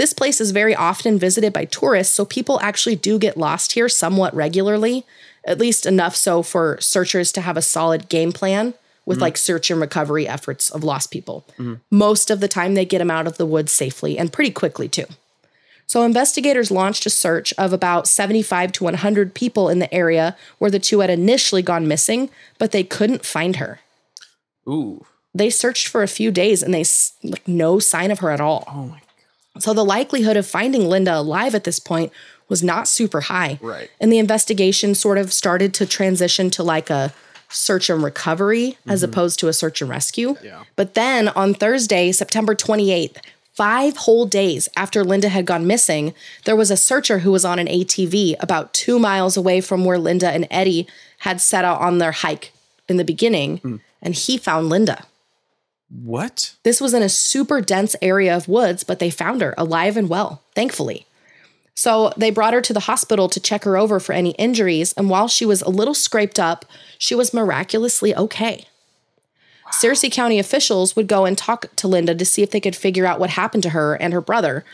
[0.00, 3.86] This place is very often visited by tourists, so people actually do get lost here
[3.86, 5.04] somewhat regularly,
[5.44, 8.72] at least enough so for searchers to have a solid game plan
[9.04, 9.24] with mm-hmm.
[9.24, 11.44] like search and recovery efforts of lost people.
[11.58, 11.74] Mm-hmm.
[11.90, 14.88] Most of the time, they get them out of the woods safely and pretty quickly,
[14.88, 15.04] too.
[15.86, 20.70] So, investigators launched a search of about 75 to 100 people in the area where
[20.70, 23.80] the two had initially gone missing, but they couldn't find her.
[24.66, 25.04] Ooh.
[25.34, 26.86] They searched for a few days and they
[27.22, 28.64] like no sign of her at all.
[28.66, 29.02] Oh my.
[29.60, 32.12] So the likelihood of finding Linda alive at this point
[32.48, 33.58] was not super high.
[33.62, 33.90] Right.
[34.00, 37.14] And the investigation sort of started to transition to like a
[37.48, 39.10] search and recovery as mm-hmm.
[39.10, 40.36] opposed to a search and rescue.
[40.42, 40.64] Yeah.
[40.76, 43.18] But then on Thursday, September 28th,
[43.54, 47.58] five whole days after Linda had gone missing, there was a searcher who was on
[47.58, 50.86] an ATV about two miles away from where Linda and Eddie
[51.18, 52.52] had set out on their hike
[52.88, 53.76] in the beginning, hmm.
[54.00, 55.04] and he found Linda.
[55.90, 56.54] What?
[56.62, 60.08] This was in a super dense area of woods, but they found her alive and
[60.08, 61.06] well, thankfully.
[61.74, 65.10] So they brought her to the hospital to check her over for any injuries, and
[65.10, 66.64] while she was a little scraped up,
[66.98, 68.66] she was miraculously okay.
[69.72, 73.06] Searcy County officials would go and talk to Linda to see if they could figure
[73.06, 74.64] out what happened to her and her brother.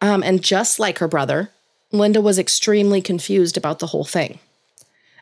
[0.00, 1.50] Um, and just like her brother,
[1.92, 4.38] Linda was extremely confused about the whole thing.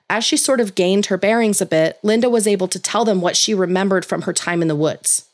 [0.08, 3.20] As she sort of gained her bearings a bit, Linda was able to tell them
[3.20, 5.26] what she remembered from her time in the woods.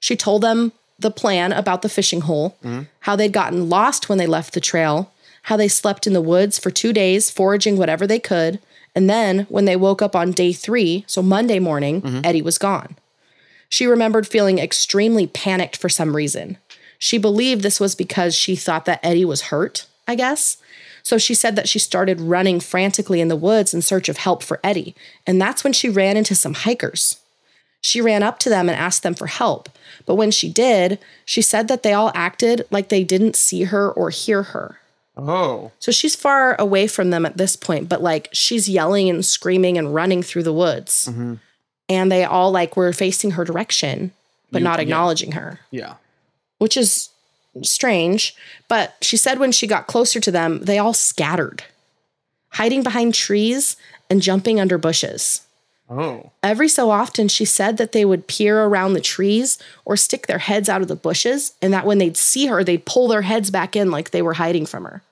[0.00, 2.56] She told them the plan about the fishing hole,
[3.00, 5.12] how they'd gotten lost when they left the trail,
[5.44, 8.58] how they slept in the woods for two days, foraging whatever they could,
[8.94, 12.96] and then when they woke up on day three, so Monday morning, Eddie was gone.
[13.68, 16.58] She remembered feeling extremely panicked for some reason.
[16.98, 20.56] She believed this was because she thought that Eddie was hurt, I guess.
[21.02, 24.42] So she said that she started running frantically in the woods in search of help
[24.42, 24.94] for Eddie,
[25.26, 27.19] and that's when she ran into some hikers.
[27.80, 29.68] She ran up to them and asked them for help,
[30.06, 33.90] but when she did, she said that they all acted like they didn't see her
[33.90, 34.78] or hear her.
[35.16, 35.72] Oh.
[35.78, 39.76] So she's far away from them at this point, but like she's yelling and screaming
[39.78, 41.08] and running through the woods.
[41.10, 41.34] Mm-hmm.
[41.88, 44.12] And they all like were facing her direction,
[44.50, 44.82] but You- not yeah.
[44.82, 45.94] acknowledging her, Yeah.
[46.58, 47.08] which is
[47.62, 48.34] strange.
[48.68, 51.64] But she said when she got closer to them, they all scattered,
[52.50, 53.76] hiding behind trees
[54.08, 55.42] and jumping under bushes.
[55.90, 56.30] Oh.
[56.42, 60.38] Every so often, she said that they would peer around the trees or stick their
[60.38, 63.50] heads out of the bushes, and that when they'd see her, they'd pull their heads
[63.50, 65.02] back in like they were hiding from her.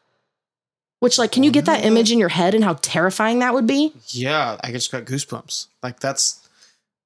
[1.00, 3.66] Which, like, can you get that image in your head and how terrifying that would
[3.66, 3.92] be?
[4.08, 4.56] Yeah.
[4.62, 5.66] I just got goosebumps.
[5.82, 6.48] Like that's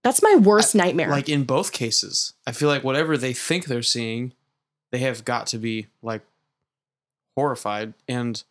[0.02, 1.08] That's my worst nightmare.
[1.10, 2.32] like in both cases.
[2.46, 4.32] I feel like whatever they think they're seeing,
[4.92, 6.22] they have got to be like
[7.36, 7.92] horrified.
[8.08, 8.42] And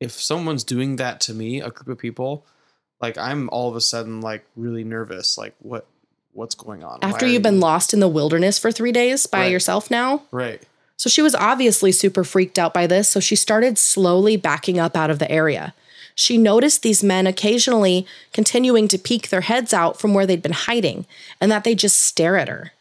[0.00, 2.44] if someone's doing that to me, a group of people,
[3.00, 5.36] like I'm all of a sudden like really nervous.
[5.38, 5.86] Like what
[6.32, 6.98] what's going on?
[7.02, 9.52] After you've been you- lost in the wilderness for three days by Right.
[9.52, 10.22] yourself now.
[10.30, 10.62] right.
[10.98, 14.96] So she was obviously super freaked out by this, so she started slowly backing up
[14.96, 15.74] out of the area.
[16.14, 20.52] She noticed these men occasionally continuing to peek their heads out from where they'd been
[20.52, 21.04] hiding
[21.38, 22.72] and that they just stare at her.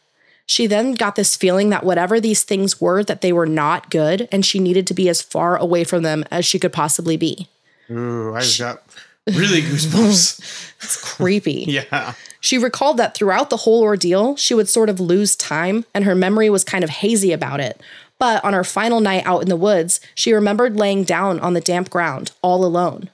[0.46, 4.30] She then got this feeling that whatever these things were that they were not good
[4.32, 7.50] and she needed to be as far away from them as she could possibly be.
[7.92, 8.82] Ooh, I just got
[9.28, 10.62] really goosebumps.
[10.82, 11.66] It's creepy.
[11.68, 12.14] yeah.
[12.42, 16.14] She recalled that throughout the whole ordeal, she would sort of lose time and her
[16.14, 17.82] memory was kind of hazy about it.
[18.20, 21.62] But on her final night out in the woods, she remembered laying down on the
[21.62, 23.10] damp ground, all alone.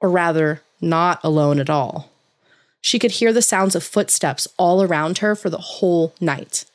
[0.00, 2.10] Or rather, not alone at all.
[2.80, 6.66] She could hear the sounds of footsteps all around her for the whole night.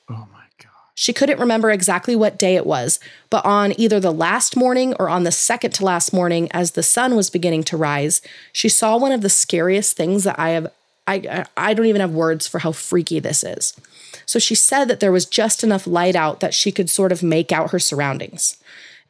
[1.01, 2.99] She couldn't remember exactly what day it was,
[3.31, 6.83] but on either the last morning or on the second to last morning, as the
[6.83, 8.21] sun was beginning to rise,
[8.53, 10.71] she saw one of the scariest things that I have.
[11.07, 13.73] I I don't even have words for how freaky this is.
[14.27, 17.23] So she said that there was just enough light out that she could sort of
[17.23, 18.57] make out her surroundings.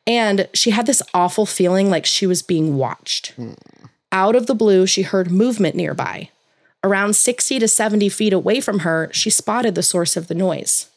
[0.08, 3.34] And she had this awful feeling like she was being watched.
[4.14, 6.30] Out of the blue, she heard movement nearby.
[6.86, 10.88] Around 60 to 70 feet away from her, she spotted the source of the noise.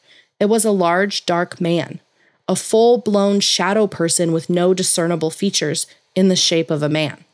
[0.40, 2.00] It was a large, dark man,
[2.48, 7.24] a full blown shadow person with no discernible features in the shape of a man.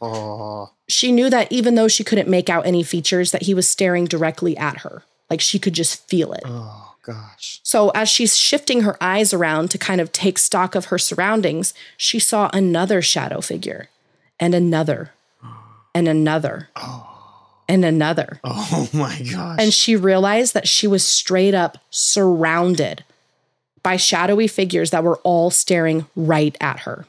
[0.00, 0.70] Oh.
[0.88, 4.04] She knew that even though she couldn't make out any features, that he was staring
[4.04, 5.04] directly at her.
[5.30, 6.42] Like she could just feel it.
[6.44, 7.60] Oh gosh.
[7.62, 11.72] So, as she's shifting her eyes around to kind of take stock of her surroundings,
[11.96, 13.88] she saw another shadow figure,
[14.38, 15.12] and another,
[15.94, 17.11] and another, oh.
[17.72, 18.38] And another.
[18.44, 19.56] Oh my gosh.
[19.58, 23.02] And she realized that she was straight up surrounded
[23.82, 27.06] by shadowy figures that were all staring right at her.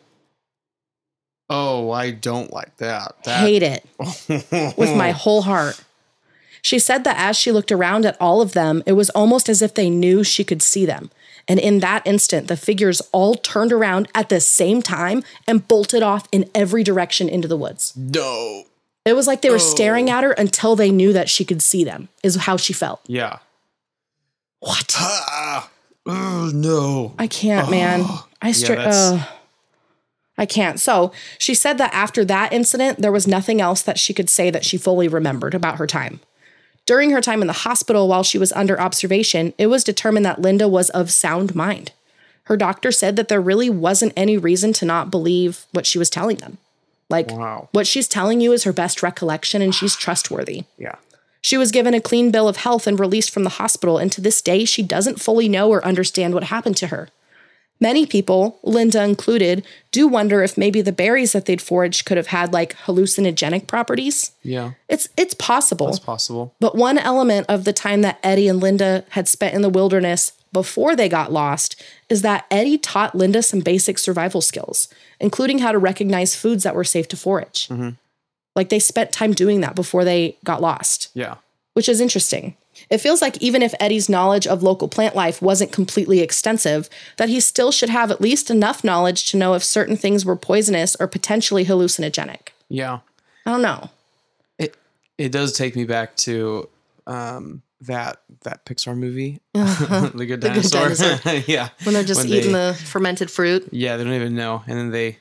[1.50, 3.14] Oh, I don't like that.
[3.26, 3.86] that Hate it
[4.78, 5.84] with my whole heart.
[6.62, 9.62] She said that as she looked around at all of them, it was almost as
[9.62, 11.12] if they knew she could see them.
[11.46, 16.02] And in that instant, the figures all turned around at the same time and bolted
[16.02, 17.94] off in every direction into the woods.
[17.98, 18.64] no.
[19.06, 21.84] It was like they were staring at her until they knew that she could see
[21.84, 23.02] them, is how she felt.
[23.08, 23.40] Yeah.
[24.60, 24.94] What?
[24.98, 25.70] Ah.
[26.06, 27.14] Oh, no.
[27.18, 28.06] I can't, man.
[28.42, 28.78] I straight.
[28.78, 29.28] that's-
[30.38, 30.80] I can't.
[30.80, 34.50] So she said that after that incident, there was nothing else that she could say
[34.50, 36.22] that she fully remembered about her time.
[36.88, 40.42] During her time in the hospital while she was under observation, it was determined that
[40.42, 41.92] Linda was of sound mind.
[42.46, 46.10] Her doctor said that there really wasn't any reason to not believe what she was
[46.10, 46.58] telling them.
[47.14, 47.70] Like, Wow.
[47.72, 50.64] what she's telling you is her best recollection and she's trustworthy.
[50.78, 50.96] Yeah.
[51.42, 54.22] She was given a clean bill of health and released from the hospital, and to
[54.22, 57.10] this day, she doesn't fully know or understand what happened to her.
[57.80, 62.28] Many people, Linda included, do wonder if maybe the berries that they'd foraged could have
[62.28, 64.32] had like hallucinogenic properties.
[64.42, 64.72] Yeah.
[64.88, 65.90] It's it's possible.
[65.90, 66.54] It's possible.
[66.62, 70.32] But one element of the time that Eddie and Linda had spent in the wilderness
[70.54, 74.88] before they got lost is that Eddie taught Linda some basic survival skills,
[75.20, 77.70] including how to recognize foods that were safe to forage.
[78.56, 81.36] Like they spent time doing that before they got lost Yeah.
[81.74, 82.56] which is interesting.
[82.90, 87.30] It feels like even if Eddie's knowledge of local plant life wasn't completely extensive, that
[87.30, 90.96] he still should have at least enough knowledge to know if certain things were poisonous
[91.00, 92.50] or potentially hallucinogenic.
[92.70, 93.00] Yeah.
[93.46, 93.90] I don't know.
[94.60, 94.76] It
[95.18, 96.68] it does take me back to
[97.08, 100.82] um that that Pixar movie, The Good Good Dinosaur.
[100.90, 101.34] Dinosaur.
[101.48, 101.70] yeah.
[101.84, 104.78] When they're just When eating they- the fermented fruit, Yeah, they don't even know, and
[104.78, 105.18] then they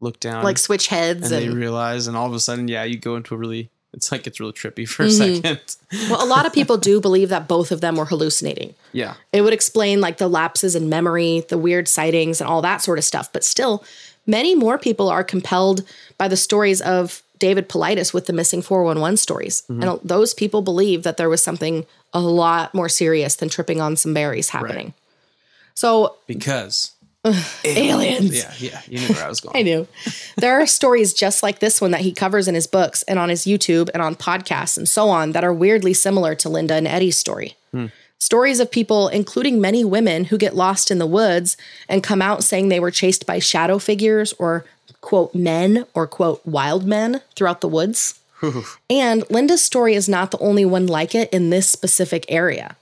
[0.00, 2.98] look down, like switch heads and they realize, and all of a sudden, yeah, you
[2.98, 3.70] go into a really.
[3.94, 5.42] It's like it's really trippy for a Mm-hmm.
[5.42, 5.76] second.
[6.10, 8.74] well, a lot of people do believe that both of them were hallucinating.
[8.92, 9.16] yeah.
[9.34, 12.96] It would explain like the lapses in memory, the weird sightings, and all that sort
[12.96, 13.30] of stuff.
[13.30, 13.84] But still,
[14.26, 15.82] many more people are compelled
[16.16, 19.62] by the stories of David Paulides with the missing 411 stories.
[19.68, 23.96] And those people believe that there was something a lot more serious than tripping on
[23.96, 24.94] some berries happening.
[25.74, 26.92] So, Because
[27.64, 28.36] aliens.
[28.36, 29.56] yeah, yeah, you knew where I was going.
[29.58, 29.86] I knew.
[30.36, 33.28] There are stories just like this one that he covers in his books and on
[33.28, 36.88] his YouTube and on podcasts and so on that are weirdly similar to Linda and
[36.88, 37.56] Eddie's story.
[37.70, 37.86] Hmm.
[38.18, 41.56] Stories of people, including many women, who get lost in the woods
[41.88, 44.64] and come out saying they were chased by shadow figures or,
[45.00, 48.20] quote, men or, quote, wild men throughout the woods.
[48.90, 52.76] And Linda's story is not the only one like it in this specific area.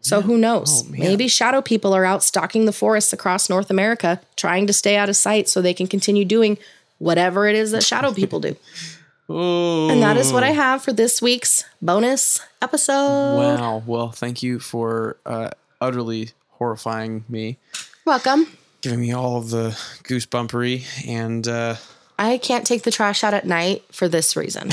[0.00, 0.86] So who knows?
[0.90, 5.08] Maybe shadow people are out stalking the forests across North America, trying to stay out
[5.08, 6.58] of sight so they can continue doing
[6.98, 8.56] whatever it is that shadow people do.
[9.26, 13.38] Oh, And that is what I have for this week's bonus episode.
[13.38, 13.82] wow.
[13.86, 15.48] Well, thank you for uh,
[15.80, 17.56] utterly horrifying me,
[18.04, 18.48] Welcome.
[18.82, 19.70] giving me all of the
[20.02, 21.76] goosebumpery, and uh,
[22.18, 24.70] I can't take the trash out at night for this reason.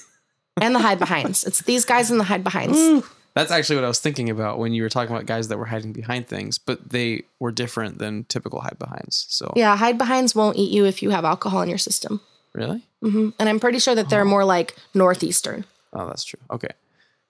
[0.60, 1.44] and the hide behinds.
[1.44, 3.06] It's these guys in the hide behinds.
[3.34, 5.66] That's actually what I was thinking about when you were talking about guys that were
[5.66, 9.26] hiding behind things, but they were different than typical hide behinds.
[9.28, 12.20] So Yeah, hide behinds won't eat you if you have alcohol in your system.
[12.54, 12.82] really?
[13.04, 13.30] Mm-hmm.
[13.38, 15.66] And I'm pretty sure that they're more like northeastern.
[15.92, 16.40] Oh, that's true.
[16.50, 16.70] Okay.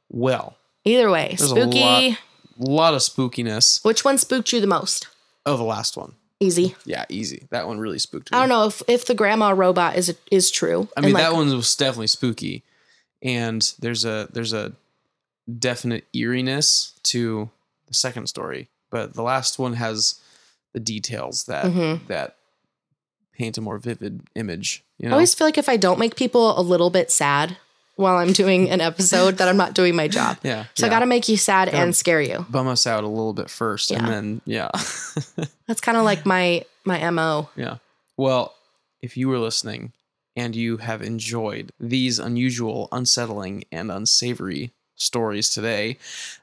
[0.08, 1.80] Well, Either way, spooky.
[1.82, 2.18] a lot,
[2.58, 3.84] lot of spookiness.
[3.84, 5.08] Which one spooked you the most?
[5.44, 6.14] Oh, the last one.
[6.38, 6.74] Easy.
[6.84, 7.46] Yeah, easy.
[7.50, 8.36] That one really spooked me.
[8.36, 10.88] I don't know if if the grandma robot is is true.
[10.96, 12.62] I mean, that one was definitely spooky,
[13.22, 14.72] and there's a there's a
[15.58, 17.48] definite eeriness to
[17.86, 20.20] the second story, but the last one has
[20.74, 22.06] the details that Mhm.
[22.08, 22.36] that
[23.32, 24.82] paint a more vivid image.
[24.98, 27.56] You I always feel like if I don't make people a little bit sad
[27.96, 30.38] while I'm doing an episode, that I'm not doing my job.
[30.42, 30.66] yeah.
[30.74, 32.46] So I got to make you sad and scare you.
[32.48, 34.70] bum us out a little bit first, and then yeah,
[35.66, 37.48] That's kind of like my my mo.
[37.56, 37.76] yeah.
[38.16, 38.54] Well,
[39.02, 39.92] if you were listening
[40.36, 45.98] and you have enjoyed these unusual, unsettling, and unsavory stories today,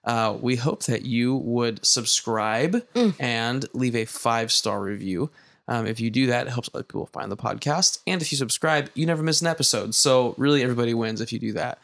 [0.05, 3.15] uh, we hope that you would subscribe Mm.
[3.19, 5.29] and leave a five star review.
[5.67, 7.99] Um, if you do that, it helps other people find the podcast.
[8.05, 9.95] And if you subscribe, you never miss an episode.
[9.95, 11.79] So, really, everybody wins if you do that.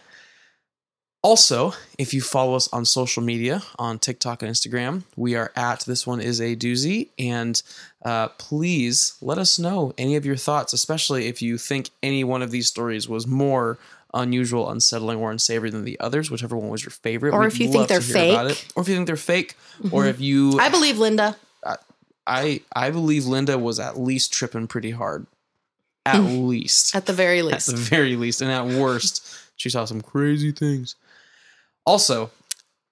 [1.21, 5.82] Also, if you follow us on social media on TikTok and Instagram, we are at
[5.82, 7.09] this one is a doozy.
[7.19, 7.61] And
[8.05, 12.41] uh, please let us know any of your thoughts, especially if you think any one
[12.41, 13.77] of these stories was more
[14.13, 17.34] unusual, unsettling, or unsavory than the others, whichever one was your favorite.
[17.34, 18.38] Or We'd if you think they're fake.
[18.38, 18.80] Mm-hmm.
[18.80, 19.55] or if you think they're fake,
[19.91, 21.36] or if you, I believe Linda.
[22.30, 25.25] I, I believe Linda was at least tripping pretty hard,
[26.05, 26.19] at
[26.53, 27.67] least At the very least.
[27.67, 30.95] at the very least, and at worst, she saw some crazy things.
[31.86, 32.30] Also,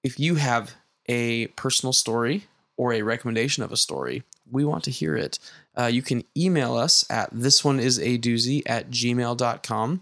[0.03, 0.73] if you have
[1.07, 2.45] a personal story
[2.77, 5.39] or a recommendation of a story, we want to hear it.
[5.77, 10.01] uh, you can email us at this one is a doozy at gmail.com.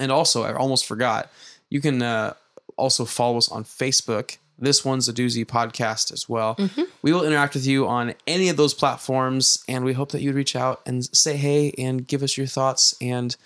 [0.00, 1.30] And also, I almost forgot,
[1.70, 2.34] you can uh,
[2.76, 4.38] also follow us on Facebook.
[4.58, 6.56] This one's a doozy podcast as well.
[6.56, 6.86] Mhm.
[7.02, 10.34] We will interact with you on any of those platforms, and we hope that you'd
[10.34, 12.94] reach out and say hey and give us your thoughts.
[13.00, 13.36] And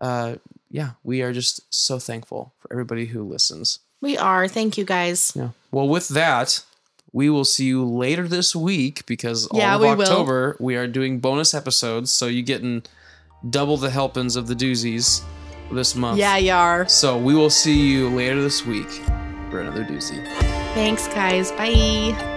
[0.00, 0.36] uh,
[0.70, 3.78] yeah, we are just so thankful for everybody who listens.
[4.00, 4.48] We are.
[4.48, 5.32] Thank you guys.
[5.34, 5.50] Yeah.
[5.70, 6.62] Well, with that,
[7.12, 10.02] we will see you later this week because all of we will.
[10.02, 12.82] October we are doing bonus episodes, so you're getting
[13.48, 15.22] double the helpings of the doozies
[15.70, 16.18] this month.
[16.18, 16.88] Yeah, you are.
[16.88, 18.88] So we will see you later this week
[19.54, 20.20] for another doozy.
[20.74, 21.52] Thanks, guys.
[21.52, 22.33] Bye.